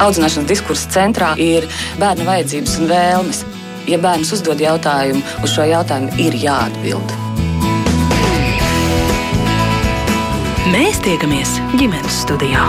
[0.00, 1.66] Audzināšanas diskursa centrā ir
[2.00, 3.42] bērna vajadzības un vēlmes.
[3.90, 7.16] Ja bērns uzdod jautājumu, uz šo jautājumu ir jāatbild.
[10.70, 12.68] Mēs tiekamies ģimenes studijā.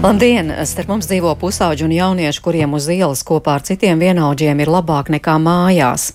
[0.00, 0.48] Labdien!
[0.64, 5.10] Starp mums dzīvo pusauģi un jaunieši, kuriem uz ielas kopā ar citiem vienaudžiem ir labāk
[5.12, 6.06] nekā mājās.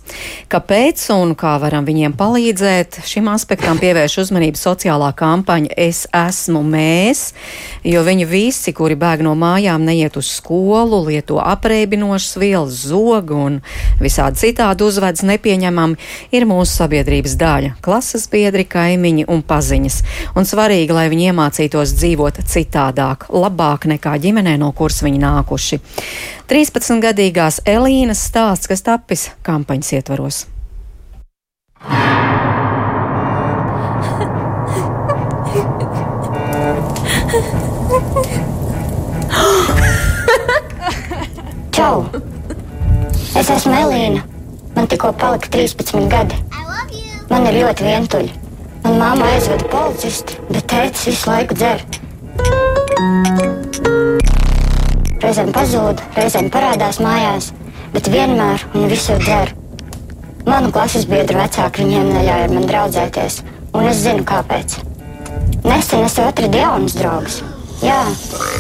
[0.50, 2.98] Kāpēc un kā varam viņiem palīdzēt?
[3.06, 7.22] Šim aspektam pievērš uzmanību sociālā kampaņa Es esmu mēs,
[7.86, 13.62] jo viņi visi, kuri bēg no mājām, neiet uz skolu, lieto apreibinošas vielas, zogu un
[14.02, 16.02] visādi citādi uzvedas nepieņemami,
[16.34, 20.02] ir mūsu sabiedrības daļa- klases biedri, kaimiņi un paziņas.
[20.34, 25.80] Un svarīgi, lai viņi iemācītos dzīvot citādāk, labāk labāk nekā ģimenē, no kuras viņi nākuši.
[26.48, 30.48] 13-gadīgās Elīnas stāsts, kas tapis kampaņas ietvaros.
[41.76, 42.06] Čau!
[43.36, 44.24] Es esmu Elīna.
[44.76, 46.36] Man tikko palika 13 gadi.
[47.30, 48.32] Man ir ļoti vientuļi.
[48.86, 53.55] Man māma aizveda policistu, bet tēvs visu laiku dzer.
[55.24, 57.54] Reizēm pazūd, reizēm parādās mājās,
[57.94, 59.54] bet vienmēr un visur dzer.
[60.46, 63.38] Manu klases biedru vecāki viņiem neļauj ar mani draudzēties,
[63.78, 64.76] un es zinu, kāpēc.
[65.64, 67.40] Nesen es atradu jaunus draugus.
[67.82, 68.02] Jā,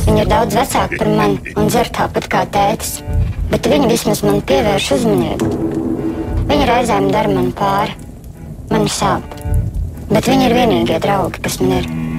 [0.08, 2.98] viņi ir daudz vecāki par mani un dzer tāpat kā tētis,
[3.52, 5.52] bet viņi vismaz man pievērš uzmanību.
[6.50, 8.00] Viņi reizēm dara man pāri,
[8.72, 9.40] man sāp,
[10.10, 12.15] bet viņi ir vienīgie draugi, kas man ir.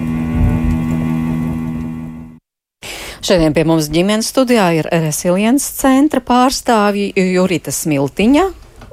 [3.26, 8.44] Šodien pie mums ģimenes studijā ir Resilience centra pārstāvji Jurita Smiltiņa,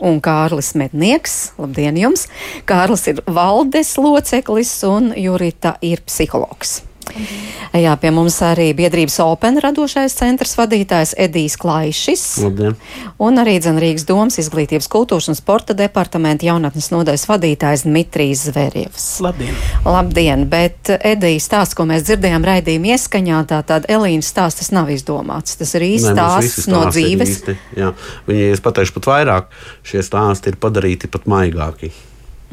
[0.09, 1.35] un Kārlis Mednieks.
[1.61, 2.23] Labdien jums!
[2.65, 6.79] Kārlis ir valdes loceklis un Jurita ir psihologs.
[7.11, 7.81] Mhm.
[7.83, 12.23] Jā, pie mums arī biedrības Open radošais centrs vadītājs Edijs Klaišis.
[12.43, 12.75] Labdien.
[13.17, 19.07] Un arī Dzenrīgas domas izglītības kultūras un sporta departamenta jaunatnes nodaļas vadītājs Dmitrijs Zverjevs.
[19.25, 19.57] Labdien.
[19.85, 24.93] Labdien, bet Edijs stāsts, ko mēs dzirdējām raidījuma ieskaņā, tā tad Elīnas stāsts, tas nav
[24.93, 25.57] izdomāts.
[25.57, 27.37] Tas ir īsts stāsts no dzīves.
[27.37, 27.93] Īsti, jā.
[28.29, 29.53] Viņi, es pateikšu pat vairāk,
[29.87, 31.91] šie stāsti ir padarīti pat maigāki.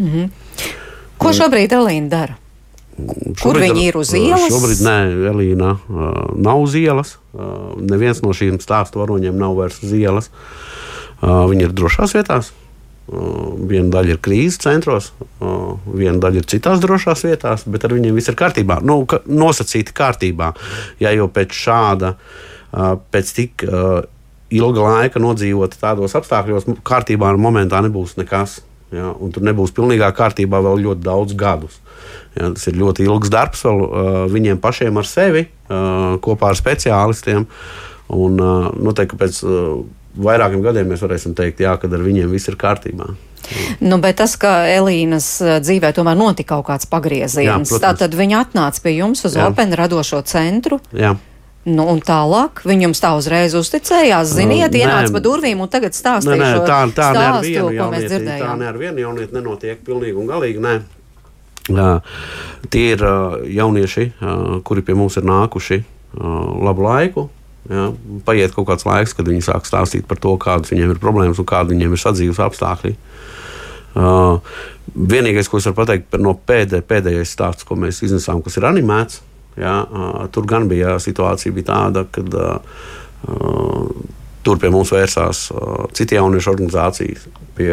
[0.01, 0.31] -hmm.
[1.21, 2.37] Ko šobrīd Elīna dara?
[3.09, 4.49] Šobrīd, Kur viņi ir uz ielas?
[4.53, 4.97] Šobrīd nē,
[5.33, 7.17] Elīna nav uz ielas.
[7.81, 10.31] Neviens no šīm stāstu varoņiem nav vairs uz ielas.
[11.21, 12.53] Viņi ir drošās vietās.
[13.11, 15.09] Viena daļa ir krīzes centros,
[15.41, 18.79] viena daļa ir citās drošās vietās, bet ar viņiem viss ir kārtībā.
[18.87, 20.53] Nu, ka, nosacīti kārtībā.
[21.03, 22.15] Ja jau pēc šāda,
[23.11, 23.67] pēc tik
[24.51, 28.61] ilga laika nodzīvot tādos apstākļos, kārtībā momentā nebūs nekas.
[28.95, 31.77] Ja, un tur nebūs pilnīgā kārtībā vēl ļoti daudz gadus.
[32.39, 36.59] Ja, tas ir ļoti ilgs darbs vēl uh, viņiem pašiem ar sevi, uh, kopā ar
[36.59, 37.47] speciālistiem.
[38.11, 39.81] Un uh, noteikti pēc uh,
[40.21, 43.11] vairākiem gadiem mēs varēsim teikt, jā, ka ar viņiem viss ir kārtībā.
[43.83, 45.27] Nu, bet tas, ka Elīnas
[45.65, 49.49] dzīvē tomēr notika kaut kāds pagrieziens, tad viņa atnāca pie jums uz Jā.
[49.51, 50.79] Open radošo centru.
[50.95, 51.17] Jā.
[51.69, 55.97] Nu, un tālāk viņi jums tā uzreiz uzticējās, ziniet, uh, ienāca pa durvīm un tagad
[55.97, 58.47] stāstīja tā stāstu, ko mēs dzirdējām.
[58.47, 60.79] Tā ne ar vienu jaunieti nenotiek pilnīgi un galīgi, nē.
[62.71, 63.05] Tie ir
[63.57, 64.07] jaunieši,
[64.67, 65.83] kuri pie mums ir nākuši
[66.19, 67.29] labu laiku.
[67.71, 67.91] Ja,
[68.25, 71.47] paiet kaut kāds laiks, kad viņi sāk stāstīt par to, kādas viņiem ir problēmas un
[71.47, 72.95] kādi viņiem ir sadzīves apstākļi.
[73.91, 74.41] Uh,
[74.95, 79.21] vienīgais, ko es varu pateikt no pēdē, pēdējais stāsts, ko mēs iznesām, kas ir animēts,
[79.61, 83.89] ja, uh, tur gan bija situācija bija tāda, ka uh,
[84.47, 87.27] tur pie mums vērsās uh, citi jauniešu organizācijas,
[87.59, 87.73] pie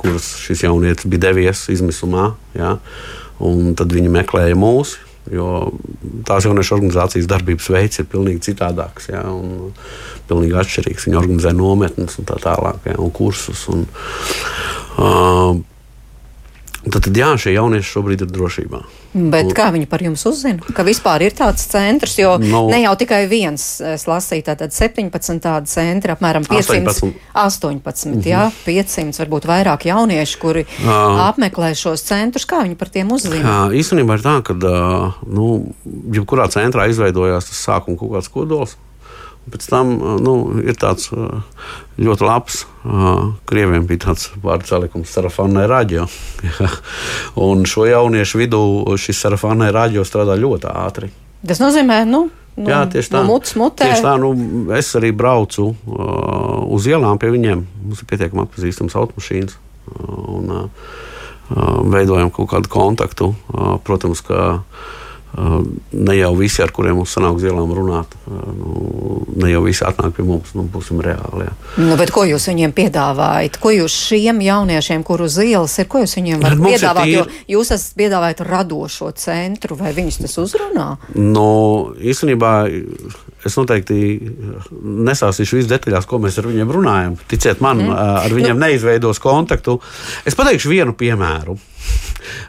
[0.00, 2.30] kuras šis jaunietis bija devies izmisumā.
[2.56, 4.98] Ja, uh, Un tad viņi meklēja mūs,
[5.32, 5.70] jo
[6.28, 9.08] tās jauniešu organizācijas darbības veids ir pilnīgi citādāks.
[9.12, 9.72] Ja, un,
[10.30, 11.08] pilnīgi atšķirīgs.
[11.08, 13.64] Viņi organizē nometnes un tā tālāk, ja, un kursus.
[13.72, 13.86] Un,
[15.00, 15.58] uh,
[16.80, 18.78] Tad, tad jā, šie jaunieši šobrīd ir drošībā.
[19.12, 20.62] Bet kā viņi par jums uzzina?
[20.72, 24.72] Ka vispār ir tāds centrs, jo no, nu- ne jau tikai viens, es lasīju, tātad
[24.72, 28.24] 17 tādi centri, apmēram 500, 18, 18 mm -hmm.
[28.24, 32.46] jā, 500, varbūt vairāk jaunieši, kuri uh, apmeklē šos centrus.
[32.46, 33.66] Kā viņi par tiem uzzina?
[33.66, 35.74] Uh, īstenībā ir tā, ka, uh, nu,
[36.12, 38.76] jebkurā centrā izveidojās tas sākuma kaut kāds kodols.
[39.50, 39.92] Pēc tam
[40.22, 41.10] nu, ir tāds
[42.00, 42.64] ļoti labs,
[43.50, 46.06] krieviem bija tāds vārdu salikums, sarafānai radio.
[47.48, 48.62] un šo jauniešu vidū
[49.00, 51.10] šis sarafānai radio strādā ļoti ātri.
[51.46, 52.28] Tas nozīmē, nu,
[52.60, 53.20] Nu, Jā, tieši tā.
[53.22, 54.32] Nu, mutes, tieši tā nu,
[54.76, 57.62] es arī braucu uh, uz ielām pie viņiem.
[57.86, 59.54] Mums ir pietiekami atpazīstams automašīnas.
[59.54, 60.98] Uh, un, uh,
[61.90, 63.32] veidojam kaut kādu kontaktu.
[63.86, 64.60] Protams, ka
[65.36, 70.16] ne jau visi, ar kuriem mums sanāk uz ielām runāt, nu, ne jau visi atnāk
[70.16, 71.46] pie mums, nu, būsim reāli.
[71.46, 71.54] Jā.
[71.84, 73.60] Nu, ko jūs viņiem piedāvājat?
[73.62, 77.10] Ko jūs šiem jauniešiem, kur uz ielas ir, ko jūs viņiem varat Mums piedāvāt?
[77.12, 80.88] Jo tīri- jūs esat piedāvājat radošo centru, vai viņus tas uzrunā?
[81.14, 82.54] Nu, īstenībā
[83.46, 83.98] es noteikti
[84.70, 87.16] nesāstīšu visu detaļās, ko mēs ar viņiem runājam.
[87.30, 87.98] Ticiet man, mm.
[88.26, 88.64] ar viņiem nu.
[88.66, 89.78] neizveidos kontaktu.
[90.28, 91.56] Es pateikšu vienu piemēru.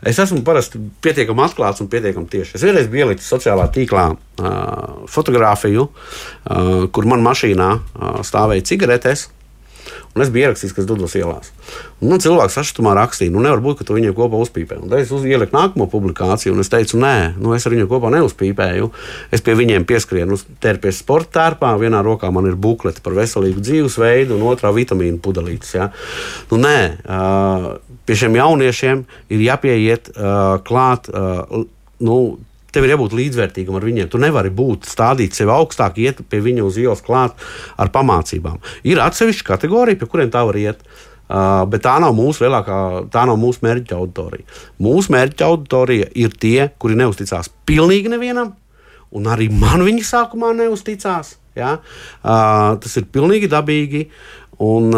[0.06, 2.58] Es esmu parasti pietiekami atklāts un pietiekami tieši.
[2.58, 9.30] Es vienreiz biju ielicis sociālā tīklā uh, fotografiju, uh, kur man mašīnā uh, stāvēja cigaretes.
[10.12, 11.54] Un es biju ierakstījis, kas dodas ielās.
[12.02, 14.81] Un, nu, cilvēks sašutumā rakstīja, nu, nevar būt, ka tu viņiem kopā uzpīpē.
[14.84, 17.88] Un tad es uz- ieliku nākamo publikāciju, un es teicu, nē, nu, es ar viņiem
[17.88, 18.90] kopā neuzpīpēju.
[19.31, 21.72] Es pie viņiem pieskrienu uz tērpes sporta tērpā.
[21.80, 25.75] Vienā rokā man ir bukleti par veselīgu dzīvesveidu, un otrā vitamīnu pudelītes.
[25.80, 25.92] Ja?
[26.52, 26.78] Nu, nē,
[28.06, 30.12] pie šiem jauniešiem ir jāpieiet
[30.68, 31.07] klāt.
[32.02, 32.18] Nu,
[32.71, 34.09] Tev ir jābūt līdzvērtīgam ar viņiem.
[34.12, 37.39] Tu nevari būt stādīt sevi augstāk, iet pie viņa uz ielas klāt
[37.75, 38.62] ar pamācībām.
[38.88, 40.85] Ir atsevišķa kategorija, pie kuriem tā var iet.
[41.31, 42.77] Uh, bet tā nav mūsu lielākā,
[43.12, 44.44] tā nav mūsu mērķa auditorija.
[44.83, 48.50] Mūsu mērķa auditorija ir tie, kuri neusticās pilnīgi nevienam,
[49.15, 51.38] un arī man viņi sākumā neusticās.
[51.56, 51.77] Ja?
[52.19, 54.06] Uh, tas ir pilnīgi dabīgi.
[54.62, 54.92] Un,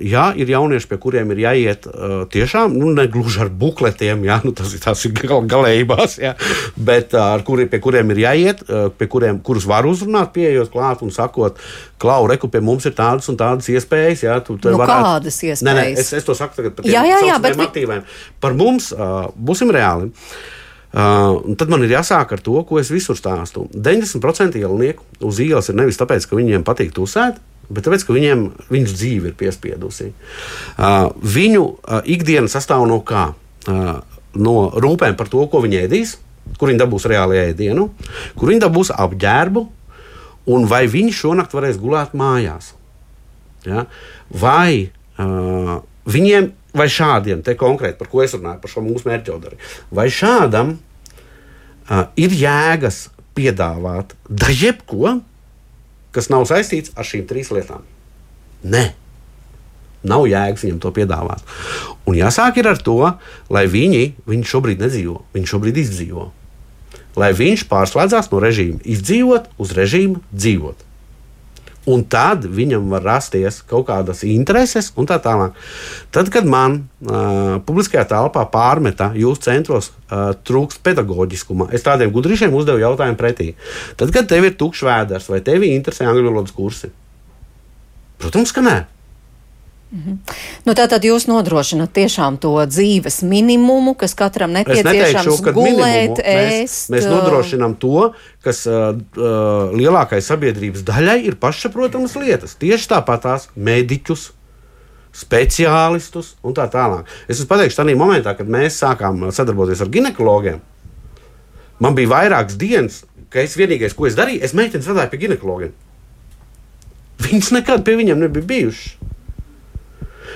[0.00, 1.84] jā, ir jaunieši, pie kuriem ir jāiet
[2.32, 6.30] tiešām, nu, ne gluži ar bukletiem, jā, nu, tas ir tās ir gal, galējībās, jā,
[6.80, 8.62] bet ar kuri, pie kuriem ir jāiet,
[8.96, 11.60] pie kuriem, kurus var uzrunāt, pieejot klāt un sakot,
[12.00, 14.20] Klau, reku, pie mums ir tādas un tādas iespējas.
[14.26, 16.00] Jā, tu, Nu, kādas Nē, nē, iespējas?
[16.02, 18.02] es, es to saku tagad par Jā, jā, jā, bet vi- aktīviem.
[18.40, 18.90] Par mums
[19.36, 20.10] būsim reāli.
[20.96, 23.66] Uh, tad man ir jāsāk ar to, ko es visur stāstu.
[23.74, 28.44] 90% ielnieku uz ielas ir nevis tāpēc, ka viņiem patīk tusēt, bet tāpēc, ka viņiem
[28.72, 30.12] viņas dzīve ir piespiedusi.
[30.76, 33.30] Uh, viņu uh, ikdiena sastāv no kā?
[33.66, 33.98] Uh,
[34.36, 36.16] no rūpēm par to, ko viņi ēdīs,
[36.60, 37.88] kur viņi dabūs reāli ēdienu,
[38.38, 39.64] kur viņi dabūs apģērbu,
[40.54, 42.72] un vai viņi šonakt varēs gulēt mājās.
[43.66, 43.86] Ja?
[44.30, 44.86] Vai
[45.18, 45.76] uh,
[46.06, 50.06] viņiem, vai šādiem, te konkrēti par ko es runāju, par šo mūsu mērķu auditoriju, vai
[50.12, 55.18] šādam uh, ir jēgas piedāvāt da jebko,
[56.16, 57.84] kas nav saistīts ar šīm trīs lietām?
[58.64, 58.88] Nē.
[60.06, 61.42] Nav jēgas viņam to piedāvāt.
[62.06, 62.98] Un jāsāk ir ar to,
[63.52, 66.28] lai viņi, viņi šobrīd nedzīvo, viņi šobrīd izdzīvo.
[67.16, 70.85] Lai viņš pārslēdzās no režīma izdzīvot uz režīmu dzīvot.
[71.86, 75.54] Un tad viņam var rasties kaut kādas intereses, un tā tālāk.
[76.14, 82.54] Tad, kad man uh, publiskajā telpā pārmeta, jūsu centros uh, trūkst pedagoģiskuma, es tādiem gudrīšiem
[82.58, 83.52] uzdevu jautājumu pretī.
[84.00, 86.90] Tad, kad tev ir tukšs vēders, vai tev interesē angļu valodas kursi?
[88.18, 88.76] Protams, ka nē.
[90.66, 96.76] Nu, tātad jūs nodrošināt tiešām to dzīves minimumu, kas katram neteikšu, nepieciešams ka gulēt, mēs,
[96.76, 96.90] ēst.
[96.94, 98.10] mēs uh, nodrošinām to,
[98.44, 102.56] kas uh, uh, lielākai sabiedrības daļai ir pašsaprotamas lietas.
[102.60, 104.30] Tieši tāpat tās mediķus,
[105.16, 107.08] speciālistus un tā tālāk.
[107.26, 110.60] Es jums pateikšu, tādā momentā, kad mēs sākām sadarboties ar ginekologiem,
[111.80, 115.74] man bija vairākas dienas, ka es vienīgais, ko es darīju, es meiteni strādāju pie ginekologiem.
[117.26, 119.05] Viņas nekad pie viņiem nebija bijušas.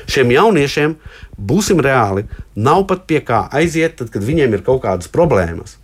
[0.08, 0.96] Šiem jauniešiem,
[1.36, 2.26] būsim reāli,
[2.56, 5.76] nav pat pie kā aiziet, tad, kad viņiem ir kaut kādas problēmas.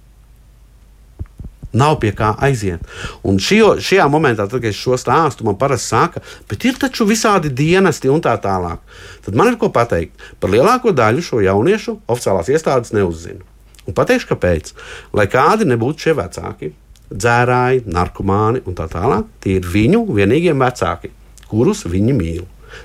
[1.76, 2.84] Nav pie kā aiziet.
[3.26, 7.04] Un šio, šajā momentā, tad, kad es šo stāstu, man parasti saka, bet ir taču
[7.08, 8.80] visādi dienesti un tā tālāk.
[9.26, 10.16] Tad man ir ko pateikt.
[10.40, 13.44] Par lielāko daļu šo jauniešu oficiālās iestādes neuzzina.
[13.86, 14.72] Un pateikšu, kāpēc.
[15.14, 16.72] Lai kādi nebūtu šie vecāki,
[17.12, 21.12] dzērāji, narkomāni un tā tālāk, tie ir viņu vienīgie vecāki,
[21.50, 22.44] kurus viņi mīl.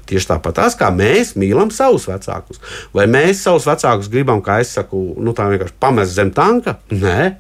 [0.10, 2.62] Tieši tāpat tās, kā mēs mīlam savus vecākus.
[2.95, 6.77] Vai mēs savus vecākus gribam, kā es saku, nu, tā vienkārši pamest zem tanka?
[6.93, 7.33] Nē.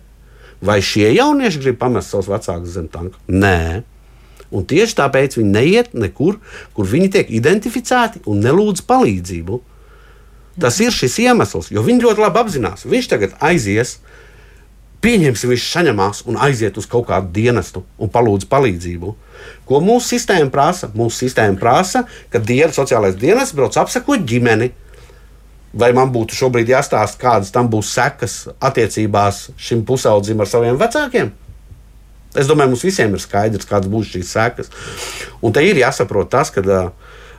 [0.61, 3.17] Vai šie jaunieši grib pamest savus vecākus zem tanka?
[3.27, 3.81] Nē.
[4.51, 6.37] Un tieši tāpēc viņi neiet nekur,
[6.75, 9.61] kur viņi tiek identificēti un nelūdz palīdzību.
[10.61, 13.95] Tas ir šis iemesls, jo viņi ļoti labi apzinās, viņš tagad aizies,
[15.01, 19.15] pieņemsim, viņš saņemās un aiziet uz kaut kādu dienestu un palūdz palīdzību.
[19.71, 20.89] Ko mūsu sistēma prasa?
[20.91, 24.67] Mūsu sistēma prasa, ka dienas sociālais dienests brauc apsekot ģimeni.
[25.71, 31.31] Vai man būtu šobrīd jāstāsta, kādas tam būs sekas attiecībās šim pusaudzim ar saviem vecākiem?
[32.35, 34.71] Es domāju, mums visiem ir skaidrs, kādas būs šīs sekas.
[35.39, 36.63] Un te ir jāsaprot tas, ka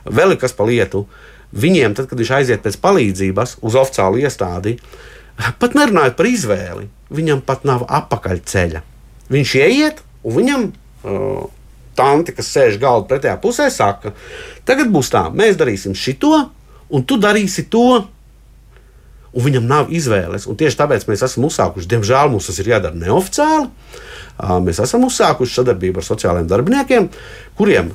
[0.09, 1.05] vēl ir kas pa lietu.
[1.53, 4.79] Viņiem, tad, kad viņš aiziet pēc palīdzības uz oficiālu iestādi,
[5.61, 8.81] pat nerunājot par izvēli, viņam pat nav apakaļceļa.
[9.33, 11.43] Viņš ieiet, un viņam uh,
[11.95, 14.13] tanti, kas sēž galda pretējā pusē, saka,
[14.67, 16.49] tagad būs tā, mēs darīsim šito,
[16.93, 18.03] un tu darīsi to.
[19.33, 20.45] un viņam nav izvēles.
[20.45, 23.69] Un tieši tāpēc mēs esam uzsākuši, diemžēl mums tas ir jādara neoficiāli.
[24.65, 27.07] Mēs esam uzsākuši sadarbību ar sociālajiem darbiniekiem,
[27.57, 27.91] kuriem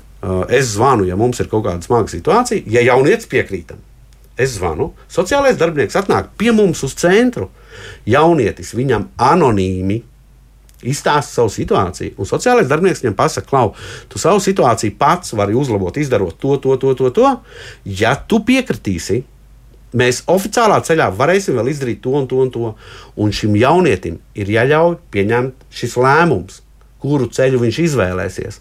[0.51, 3.79] es zvanu, ja mums ir kaut kāda smaga situācija, ja jaunietis piekrītam.
[4.39, 7.51] Es zvanu, sociālais darbinieks atnāk pie mums uz centru.
[8.07, 10.03] Jaunietis viņam anonīmi
[10.83, 13.73] izstāsta savu situāciju, un sociālais darbinieks viņam pasaka, klau,
[14.11, 17.11] tu savu situāciju pats vari uzlabot, izdarot to, to, to, to.
[17.15, 17.33] to.
[17.99, 19.23] Ja tu piekritīsi,
[19.99, 22.73] mēs oficiālā ceļā varēsim vēl izdarīt to un to un to.
[23.19, 26.61] Un šim jaunietim ir jāļauj pieņemt šis lēmums,
[27.03, 28.61] kuru ceļu viņš izvēlēsies.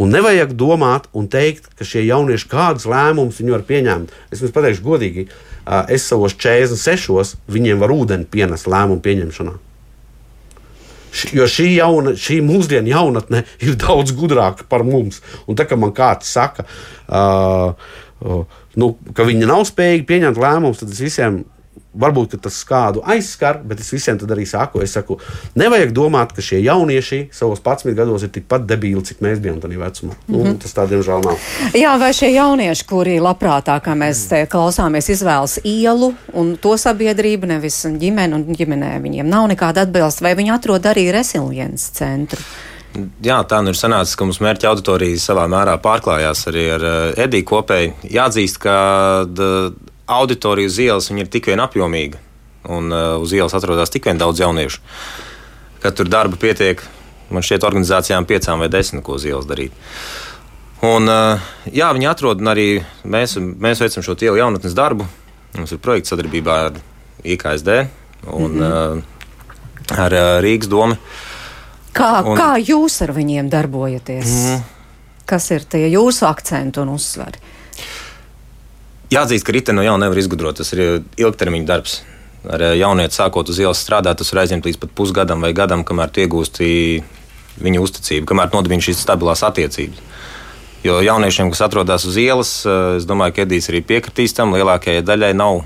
[0.00, 4.14] Un nevajag domāt un teikt, ka šie jaunieši kādus lēmumus viņi var pieņemt.
[4.32, 5.26] Es jums pateikšu godīgi,
[5.92, 9.58] es savos 46, viņiem var ūdeni pienest lēmumu pieņemšanā.
[11.36, 15.20] Jo šī, jauna, šī mūsdienu jaunatne ir daudz gudrāka par mums.
[15.46, 16.64] Un tā kā man kāds saka,
[17.08, 17.74] uh,
[18.24, 21.42] uh, nu, ka viņi nav spējīgi pieņemt lēmumus, tad es visiem
[21.92, 25.18] Varbūt tas kādu aizskar, bet es visiem tad arī saku, es saku,
[25.60, 29.80] nevajag domāt, ka šie jaunieši savos 11 gados ir tikpat debīli, cik mēs bijām tajā
[29.82, 30.16] vecumā.
[30.16, 30.48] Mm -hmm.
[30.48, 31.36] nu, tas tā diemžēl nav.
[31.76, 37.46] Jā, vai šie jaunieši, kuri labprātāk, kā mēs te klausāmies, izvēlas ielu un to sabiedrību,
[37.46, 42.40] nevis ģimeni, un ģimenē viņiem nav nekāda atbilsta, vai viņi atrod arī resiliences centru?
[43.24, 47.22] Jā, tā nu ir sanācis, ka mums mērķa auditorija savā mērā pārklājās arī ar uh,
[47.24, 47.92] Ediju kopēji.
[48.12, 48.74] Jāatzīst, ka
[50.12, 52.18] auditorija uz ielas ir tik vien apjomīga,
[52.68, 54.80] un uh, uz ielas atrodas tik vien daudz jauniešu,
[55.82, 56.82] ka tur darba pietiek.
[57.32, 59.72] Man šķiet, organizācijām piecām vai desmit, ko uz ielas darīt.
[60.84, 61.40] Un, uh,
[61.70, 62.66] jā, viņi atrod, un arī
[63.08, 65.06] mēs, mēs veicam šo ielu jaunatnes darbu.
[65.56, 66.80] Mums ir projekts sadarbībā ar
[67.24, 67.68] IKSD
[68.26, 68.98] un mm -hmm.
[68.98, 70.96] uh, ar uh, Rīgas domu.
[71.92, 74.30] Kā, un, kā jūs ar viņiem darbojaties?
[74.32, 74.62] Mm.
[75.28, 77.38] Kas ir tie jūsu akcenti un uzsvari?
[79.12, 80.56] Jāatzīst, ka riteni no jauna nevar izgudrot.
[80.62, 81.98] Tas ir ilgtermiņa darbs.
[82.48, 85.84] Ar eh, jaunieti sākot uz ielas strādāt, tas var aizņemt līdz pat pusgadam vai gadam,
[85.86, 86.70] kamēr iegūsti
[87.62, 90.00] viņa uzticību, kamēr nodibina šīs stabilās attiecības.
[90.82, 95.04] Jo jauniešiem, kas atrodas uz ielas, eh, es domāju, ka Edijs arī piekritīs tam, lielākajai
[95.06, 95.62] daļai nav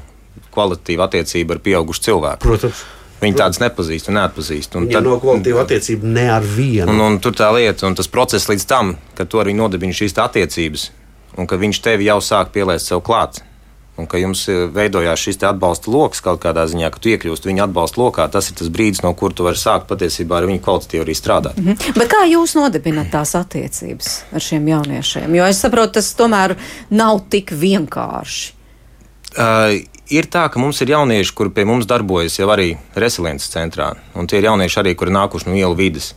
[0.53, 2.45] kvalitatīva attiecība ar pieaugušu cilvēku.
[2.45, 2.85] Protams.
[3.17, 4.75] Viņi tādas nepazīst un neatpazīst.
[4.76, 6.91] Un tad, no kvalitīva attiecība ne ar vienu.
[6.93, 9.97] Un, un tur tā lieta, un tas process līdz tam, kad tu ar viņu nodibini
[9.97, 10.91] šīs attiecības,
[11.37, 13.43] un ka viņš tevi jau sāk pielaist sev klāt.
[13.97, 17.64] Un ka jums eh, veidojās šis atbalsta lokus kaut kādā ziņā, ka tu iekļūsti viņa
[17.64, 21.05] atbalsta lokā, tas ir tas brīdis, no kur tu vari sākt patiesībā ar viņu kvalitatīvi
[21.07, 21.57] arī strādāt.
[21.57, 21.97] Mm -hmm.
[21.97, 25.35] Bet kā jūs nodibināt tās attiecības ar šiem jauniešiem?
[25.35, 26.57] Jo es saprotu, tas tomēr
[26.90, 28.52] nav tik vienkārši.
[29.37, 33.95] Uh, ir tā, ka mums ir jaunieši, kuri pie mums darbojas jau arī resiliences centrā,
[34.14, 36.14] un tie ir jaunieši arī, kuri nākuši no ielu vidas.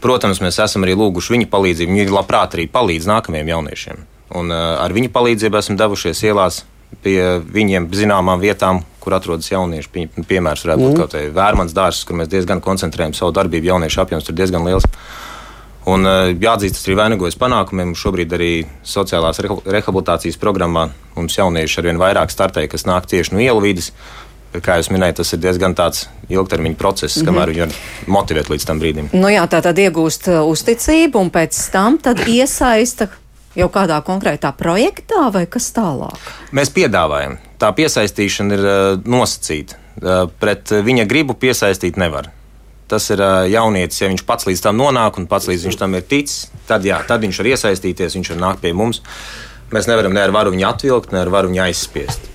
[0.00, 1.92] Protams, mēs esam arī lūguši viņa palīdzību.
[1.92, 4.09] Viņi labprāt arī palīdz nākamajiem jauniešiem.
[4.36, 6.62] Un, uh, ar viņu palīdzību esam devušies ielās
[7.04, 9.90] pie viņiem zināmām vietām, kur atrodas jaunieši.
[9.92, 11.00] Pie, piemērs varētu būt mm.
[11.00, 13.70] kaut kāds vērmans dārsts, kur mēs diezgan koncentrējam savu darbību.
[13.72, 14.86] Jauniešu apjoms tur diezgan liels.
[15.90, 17.94] Un uh, jāatzīst, tas arī vainagojas panākumiem.
[17.98, 18.50] Šobrīd arī
[18.86, 23.94] sociālās rehabilitācijas programmā mums jaunieši arvien vairāk startē, kas nāk tieši no ielu vidas.
[24.50, 27.26] Kā jūs minējāt, tas ir diezgan tāds ilgtermiņa process, mm -hmm.
[27.30, 27.74] kamēr viņi var
[28.18, 29.10] motivēt līdz tam brīdim.
[29.14, 33.08] Nu jā, tā tad iegūst uh, uzticību un pēc tam iesaista
[33.58, 36.18] jau kādā konkrētā projektā vai kas tālāk?
[36.56, 37.38] Mēs piedāvājam.
[37.60, 39.78] Tā piesaistīšana ir uh, nosacīta.
[40.00, 42.30] Uh, pret viņa gribu piesaistīt nevar.
[42.90, 46.06] Tas ir uh, jaunietis, ja viņš pats līdz tam nonāk un pats līdz tam ir
[46.08, 49.02] ticis, tad, jā, tad viņš var iesaistīties, viņš var nākt pie mums.
[49.70, 52.26] Mēs nevaram ne ar varu viņu atvilkt, ne ar varu viņu aizspiest.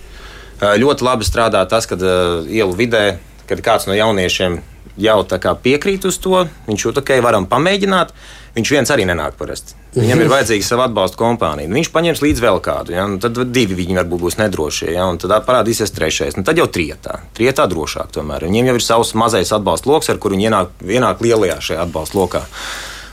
[0.55, 3.17] Ļoti labi strādā tas, kad ielu vidē,
[3.49, 4.61] kad kāds no jauniešiem
[5.03, 5.19] jau
[5.59, 8.13] piekrīt uz to, viņš jau tā kā varam pamēģināt.
[8.55, 9.75] Viņš viens arī nenāk parasti.
[9.95, 11.71] Viņam ir vajadzīga sava atbalsta kompānija.
[11.71, 13.05] Viņš paņems līdzi vēl kādu, ja?
[13.07, 15.05] Nu, tad divi viņi varbūt būs nedrošie, ja?
[15.07, 16.35] un tad parādīsies trešais.
[16.35, 18.43] Nu, tad jau trietā, trietā drošāk tomēr.
[18.49, 22.19] Viņiem jau ir savs mazais atbalsta lokus, ar kuru viņi ienāk, ienāk lielajā šajā atbalsta
[22.19, 22.43] lokā.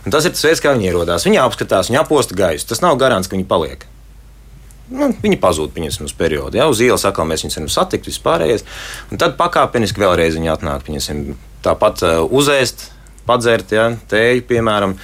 [0.03, 1.27] Un tas ir tas veids, kā viņi ierodās.
[1.29, 2.67] Viņi apskatās, viņi aposta gaisu.
[2.73, 3.87] Tas nav garants, ka viņi paliek.
[4.93, 6.59] Nu, viņi pazūd pieņemsim, uz periodu.
[6.59, 6.67] Ja?
[6.69, 8.67] Uz ielas atkal mēs viņus varam satikt, vispārējais.
[9.15, 10.83] Un tad pakāpeniski vēlreiz viņi atnāk.
[10.89, 11.23] Pieņemsim,
[11.65, 12.89] tāpat uh, uzēst,
[13.29, 13.93] padzert ja?
[14.11, 14.99] tēju, piemēram.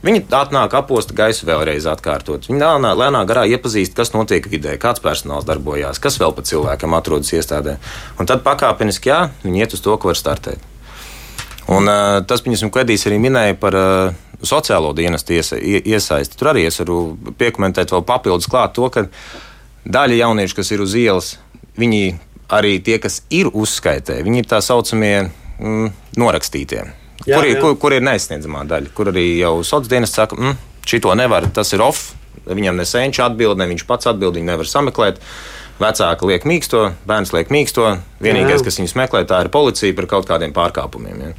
[0.00, 2.46] Viņi atnāk, aposta gaisu vēlreiz atkārtot.
[2.48, 6.96] Viņi lēnā, lēnā garā iepazīst, kas notiek vidē, kāds personāls darbojās, kas vēl pa cilvēkam
[6.96, 7.76] atrodas iestādē.
[8.16, 10.64] Un tad pakāpeniski, jā, viņi iet uz to, ka var startēt.
[11.70, 16.38] Un, uh, tas, ko Edijs arī minēja par uh, sociālo dienestu iesa, iesaisti.
[16.40, 19.04] Tur arī es varu piekomentēt vēl papildus klāt to, ka
[19.84, 21.34] daļa jauniešu, kas ir uz ielas,
[21.78, 22.16] viņi
[22.50, 26.88] arī tie, kas ir uzskaitē, viņi ir tā saucamie mm, norakstītie.
[27.26, 27.60] Jā, kur, jā.
[27.60, 30.58] kur, kur ir neizsniedzamā daļa, kur arī jau sociālās dienas saka, mm,
[30.88, 32.14] šito nevar, tas ir off.
[32.48, 35.20] Viņam ne senčs atbild, ne viņš pats atbild, viņi nevar sameklēt.
[35.80, 37.86] Vecāki liek mīksto, bērns liek mīksto.
[38.20, 38.66] Vienīgais, Jā.
[38.66, 41.22] kas viņus meklē, tā ir policija par kaut kādiem pārkāpumiem.
[41.24, 41.32] Ja.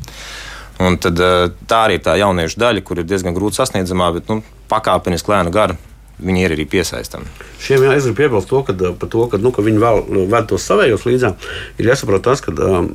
[0.81, 4.29] Un tad, eh, tā arī ir tā jauniešu daļa, kur ir diezgan grūti sasniedzamā, bet
[4.29, 5.77] nu, pakāpeniski lēnu garu
[6.21, 7.29] viņi ir arī piesaistami.
[7.61, 10.49] Šiem jā, es gribu piebilst to, ka, par to, ka, nu, ka viņi vēl ved
[10.49, 11.33] tos savējos līdzā.
[11.81, 12.91] Ir jāsaprot tas, ka um,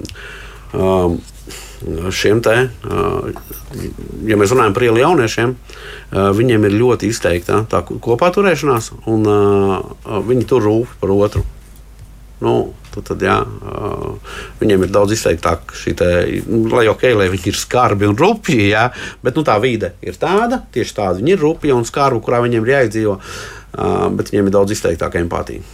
[0.73, 1.17] um,
[2.15, 2.55] šiem te,
[4.27, 5.53] ja mēs runājam par ielu jauniešiem,
[6.39, 9.29] viņiem ir ļoti izteikta tā kopā turēšanās, un
[10.31, 11.45] viņi tur rūp par otru.
[12.37, 13.37] Nu, tad, tad, jā,
[14.61, 16.09] viņiem ir daudz izteiktāka šī te,
[16.45, 18.91] nu, lai ok, lai viņi ir skarbi un rupji, jā,
[19.25, 22.67] bet nu, tā vide ir tāda, tieši tāda viņi ir rupji un skarbi, kurā viņiem
[22.67, 23.17] ir jāizdzīvo,
[24.19, 25.65] bet viņiem ir daudz izteiktāka empātija.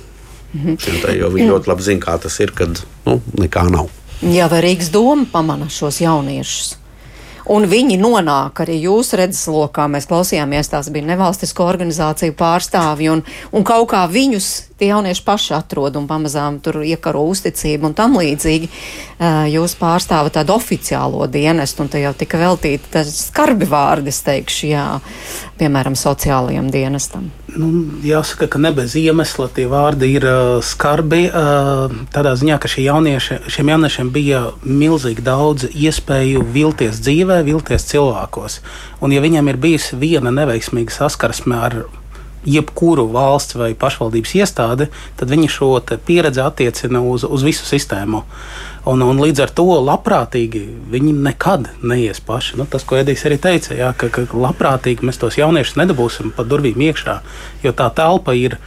[0.53, 3.89] Šiem Te, jo viņi ļoti labi zina, kā tas ir, kad nu, nekā nav.
[4.23, 6.77] Jā, vai Rīgas doma pamana šos jauniešus?
[7.51, 9.89] Un viņi nonāk arī jūsu redzeslokā.
[9.91, 14.51] Mēs klausījāmies, tās bija nevalstisko organizāciju pārstāvji, un, un kaut kā viņus
[14.83, 18.71] tie jaunieši paši atrod un pamazām tur iekaro uzticību un tam līdzīgi.
[19.53, 24.87] Jūs pārstāvat tādu oficiālo dienestu, un te jau tika veltīti skarbi vārdi, es teikšu, jā,
[25.61, 27.31] piemēram, sociālajiem dienestam.
[27.53, 27.69] Nu,
[28.03, 31.27] jāsaka, ka ne bez iemesla tie vārdi ir uh, skarbi.
[31.29, 37.87] Uh, tādā ziņā, ka šie jaunieši, šiem jauniešiem bija milzīgi daudz iespēju vilties dzīvē, vilties
[37.93, 38.63] cilvēkos.
[39.05, 41.83] Un, ja viņiem ir bijusi viena neveiksmīga saskarsme ar
[42.49, 45.71] jebkuru valsts vai pašvaldības iestādi, tad viņi šo
[46.07, 48.25] pieredzi attiecina uz, uz visu sistēmu.
[48.91, 52.59] Un, un līdz ar to labprātīgi viņi nekad neies paši.
[52.59, 56.47] Nu, tas, ko Edijs arī teica, jā, ka, ka labprātīgi mēs tos jauniešus nedabūsim pa
[56.47, 57.21] durvīm iekšā,
[57.63, 58.59] jo tā telpa ir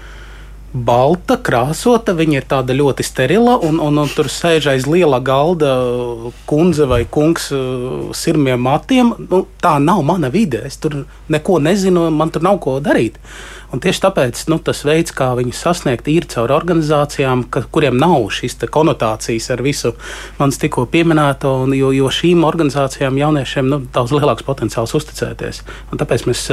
[0.75, 5.71] balta, krāsota, viņa ir tāda ļoti sterila, un, un, un tur sēž aiz liela galda
[6.49, 9.13] kundze vai kungs uh, sirmiem matiem.
[9.29, 10.65] Nu, tā nav mana vide.
[10.67, 13.19] Es tur neko nezinu, man tur nav ko darīt.
[13.75, 18.29] Un tieši tāpēc nu, tas veids, kā viņus sasniegt, ir caur organizācijām, ka, kuriem nav
[18.31, 19.91] šīs konotācijas ar visu
[20.37, 25.59] manis tikko pieminēto, un, jo, jo šīm organizācijām jauniešiem nu, daudz lielāks potenciāls uzticēties.
[25.91, 26.45] Un tāpēc mēs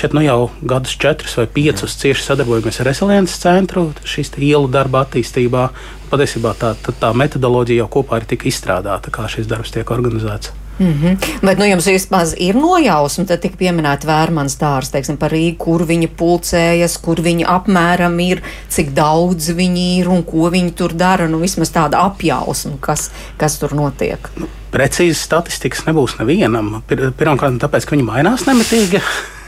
[0.00, 5.04] šeit nu, jau gadus četrus vai piecus cieši sadarbojamies ar Resiliences centru šīs ielu darba
[5.04, 5.68] attīstībā.
[6.08, 10.56] Patiesībā tā, tā, tā metodoloģija jau kopā ir tik izstrādāta, kā šis darbs tiek organizēts.
[10.80, 11.16] Mm -hmm.
[11.42, 15.84] Bet nu, jums vismaz ir nojausma, tad tika pieminēta vērmans dārs, teiksim, par Rīgu, kur
[15.84, 21.28] viņi pulcējas, kur viņi apmēram ir, cik daudz viņi ir un ko viņi tur dara.
[21.28, 24.30] Nu, vismaz tāda apjausma, kas, kas tur notiek.
[24.72, 26.82] Precīzas statistikas nebūs nevienam.
[26.86, 29.00] Pir, Pirmkārt, tāpēc, ka viņi mainās nemitīgi.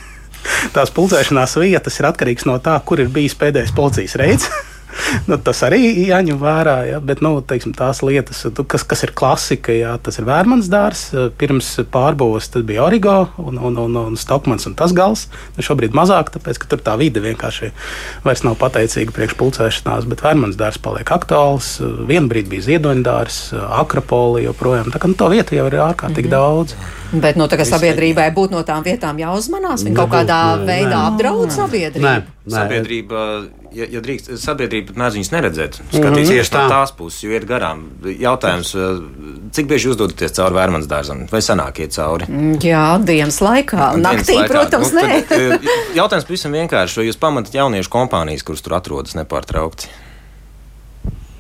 [0.75, 4.51] Tās pulcēšanās vietas ir atkarīgas no tā, kur ir bijis pēdējais policijas reids.
[5.29, 6.77] nu, tas arī jāņem vērā.
[6.91, 7.01] Ja?
[7.05, 9.97] Bet nu, teiksim, tās lietas, tu, kas, kas ir klasika, ja?
[10.03, 11.17] tas ir Vērmans dārsts.
[11.41, 15.27] Pirms pārbūves tas bija Origo un, un, un, un Stokmans un tas gals.
[15.57, 17.73] Nu, šobrīd mazāk, tāpēc ka tur tā vide vienkārši
[18.27, 20.09] vairs nav pateicīga priekš pulcēšanās.
[20.11, 21.75] Bet Vērmans dārsts paliek aktuāls.
[22.09, 23.43] Vienu brīdi bija Ziedoņdārs,
[23.83, 24.93] Akropoli joprojām.
[24.93, 26.39] Tā kā nu, to vietu jau ir ārkārtīgi mm -hmm.
[26.39, 26.77] daudz.
[27.13, 29.85] Bet nu, sabiedrībai būtu no tām vietām jāuzmanās.
[29.85, 32.07] Viņa kaut kādā nē, veidā nē, apdraud sabiedrību.
[32.07, 32.15] Nē,
[32.47, 32.55] nē.
[32.57, 33.27] Sabiedrība,
[33.75, 35.79] ja, ja drīkst, sabiedrība mēdz viņus neredzēt.
[35.89, 36.59] Skatīties mm -hmm.
[36.59, 37.85] no tās puses, jo ir garām.
[38.05, 38.75] Jautājums,
[39.53, 42.29] cik bieži uzdodaties cauri vērmans dārzam, vai sanāk iet cauri?
[42.63, 43.93] Jā, dienas laikā.
[43.97, 44.49] Naktī, dienas laikā.
[44.53, 45.23] protams, nu, nē.
[45.29, 49.89] Tad, jautājums pavisam vienkārši, vai jūs pamatat jauniešu kompānijas, kuras tur atrodas nepārtraukti?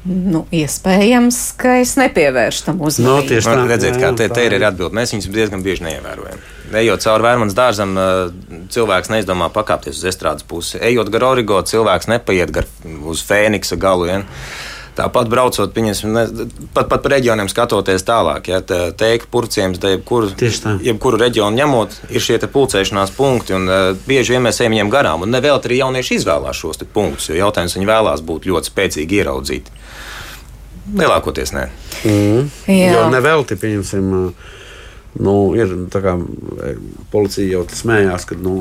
[0.02, 3.22] Nu, iespējams, ka es nepievēršu tam uzmanību.
[3.22, 4.96] No, tieši tā, redziet, kā te, te ir atbilde.
[4.98, 6.42] Mēs viņus diezgan bieži neievērojam.
[6.80, 7.96] Ejot cauri vērmanas dārzam,
[8.72, 10.80] cilvēks neizdomā pakāpties uz estrādes pusi.
[10.80, 12.68] Ejot gar origo, cilvēks nepaiet gar
[13.08, 14.08] uz fēniksa galu.
[14.08, 14.22] Ja?
[14.92, 16.16] Tāpat braucot, pieņemsim,
[16.76, 20.28] pat, pat par reģioniem skatoties tālāk, ja teiktu, purciems, jebkuru,
[20.84, 25.24] jebkuru reģionu ņemot, ir šie pulcēšanās punkti, un uh, bieži vien mēs ejam viņiem garām.
[25.24, 29.78] Un nevēl arī jaunieši izvēlās šos punktus, jo jautājums viņi vēlās būt ļoti spēcīgi ieraudzīti.
[30.98, 31.64] Lielākoties nē.
[32.04, 32.50] Mm.
[32.68, 32.92] Jā.
[32.92, 34.12] Jo nevelti, pieņemsim,
[35.20, 36.14] nu, ir tā kā
[37.12, 38.54] policija jau smējās, ka nu,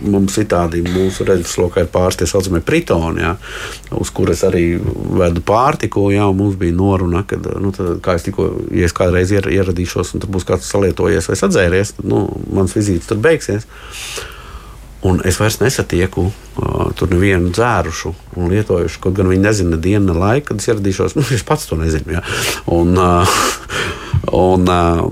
[0.00, 3.34] mums ir tādi mūsu redzeslokā ir pāris tie saucamie pritoni, jā,
[4.00, 6.08] uz kuras arī vedu pārtiku.
[6.14, 10.24] Jā, mums bija noruna, ka, nu, tad, kā es tikko, ja es kādreiz ieradīšos, un
[10.24, 13.68] tur būs kāds salietojies vai sadzēries, tad nu, mans vizītes tur beigsies.
[15.00, 19.00] Un es vairs nesatieku uh, tur nevienu dzērušu un lietojušu.
[19.00, 21.16] Kaut gan viņi nezina ne dienu, ne laiku, kad es ieradīšos.
[21.16, 22.18] Nu, es pats to nezinu.
[22.18, 22.24] Ja?
[22.68, 23.40] Un, uh,
[24.28, 25.06] un uh,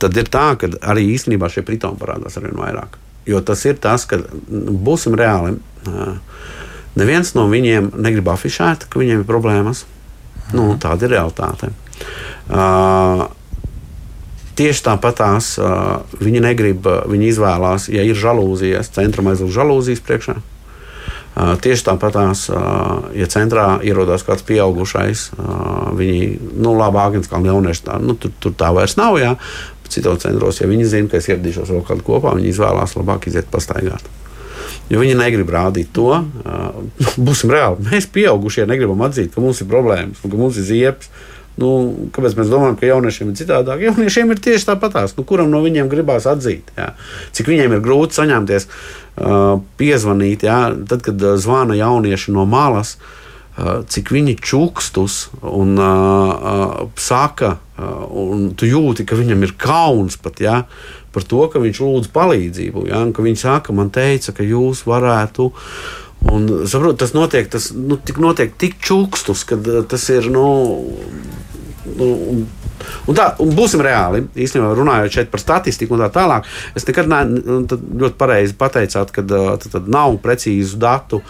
[0.00, 2.96] tad ir tā, ka arī īstenībā šie pritoni parādās ar vien vairāk.
[3.26, 5.56] Jo tas ir tas, ka būsim reāli.
[5.86, 6.16] Uh,
[6.96, 9.84] neviens no viņiem negrib afišēt, ka viņiem ir problēmas.
[10.54, 11.72] Nu, tāda ir realitāte.
[12.46, 13.26] Uh,
[14.56, 20.38] Tieši tāpat tās uh, viņi negrib, viņi izvēlās, ja ir žalūzijas, centram aizlikt žalūzijas priekšā.
[21.36, 22.46] Tieši tāpatās,
[23.12, 25.26] ja centrā ierodas kāds pieaugušais,
[25.98, 26.20] viņi,
[26.56, 29.34] nu, labi, Agenskalna jaunieši, tā, nu, tur, tur tā vairs nav, jā.
[29.86, 33.52] Citos centros, ja viņi zina, ka es ieradīšos vēl kādu kopā, viņi izvēlās labāk iziet
[33.52, 34.08] pastaigāt.
[34.88, 36.08] Jo viņi negrib rādīt to,
[37.28, 37.84] būsim reāli.
[37.90, 41.10] Mēs, pieaugušie, negribam atzīt, ka mums ir problēmas ka mums ir ziepes.
[41.56, 41.68] Nu,
[42.12, 43.80] kāpēc mēs domājam, ka jauniešiem ir citādāk?
[43.86, 45.14] Jauniešiem ir tieši tāpatās.
[45.16, 46.68] Nu, kuram no viņiem gribās atzīt?
[46.76, 46.90] Jā?
[47.32, 48.68] Cik viņiem ir grūti saņemties,
[49.80, 50.60] piezvanīt, jā?
[50.88, 52.96] tad, kad uh, zvana jaunieši no malas.
[53.56, 55.78] Uh, cik viņi čukstus un
[57.00, 57.54] saka,
[58.12, 60.58] un tu jūti, ka viņam ir kauns pat ja,
[61.16, 62.84] par to, ka viņš lūdz palīdzību.
[62.90, 65.70] Ja, viņi saka, man teica, ka jūs varētu uh,
[66.32, 70.30] Un, saprot, tas notiek, tas, nu, tik, notiek tik čukstus, ka tas ir.
[70.32, 70.46] Nu,
[71.98, 72.08] nu,
[73.06, 74.24] un, tā, un būsim reāli.
[74.36, 77.20] Īstenībā runājot par statistiku un tā tālāk, es nekad ne,
[77.66, 81.22] ļoti pareizi pateicāt, ka uh, tad, tad nav precīzu datu.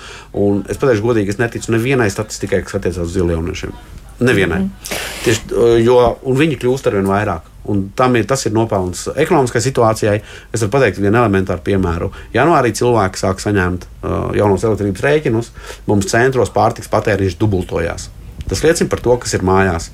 [0.67, 3.77] Es pateikšu godīgi, es neticu nevienai statistikai, kas attiecās uz ziljauniešiem.
[4.17, 4.63] Nevienai.
[4.65, 4.97] Mm.
[5.25, 7.53] Tieši, uh, jo, un viņi kļūst ar vien vairāk.
[7.67, 10.21] Un ir, tas ir nopelns ekonomiskai situācijai.
[10.55, 12.13] Es varu pateikt vienu elementāru piemēru.
[12.35, 15.51] Janvārī cilvēki sāk saņemt uh, jaunos elektrības rēķinus.
[15.91, 18.09] Mums centros pārtiks patēriņš dubultojās.
[18.47, 19.91] Tas liecina par to, kas ir mājās.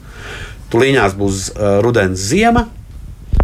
[0.72, 2.66] Tūlīņās būs uh, rudens, ziema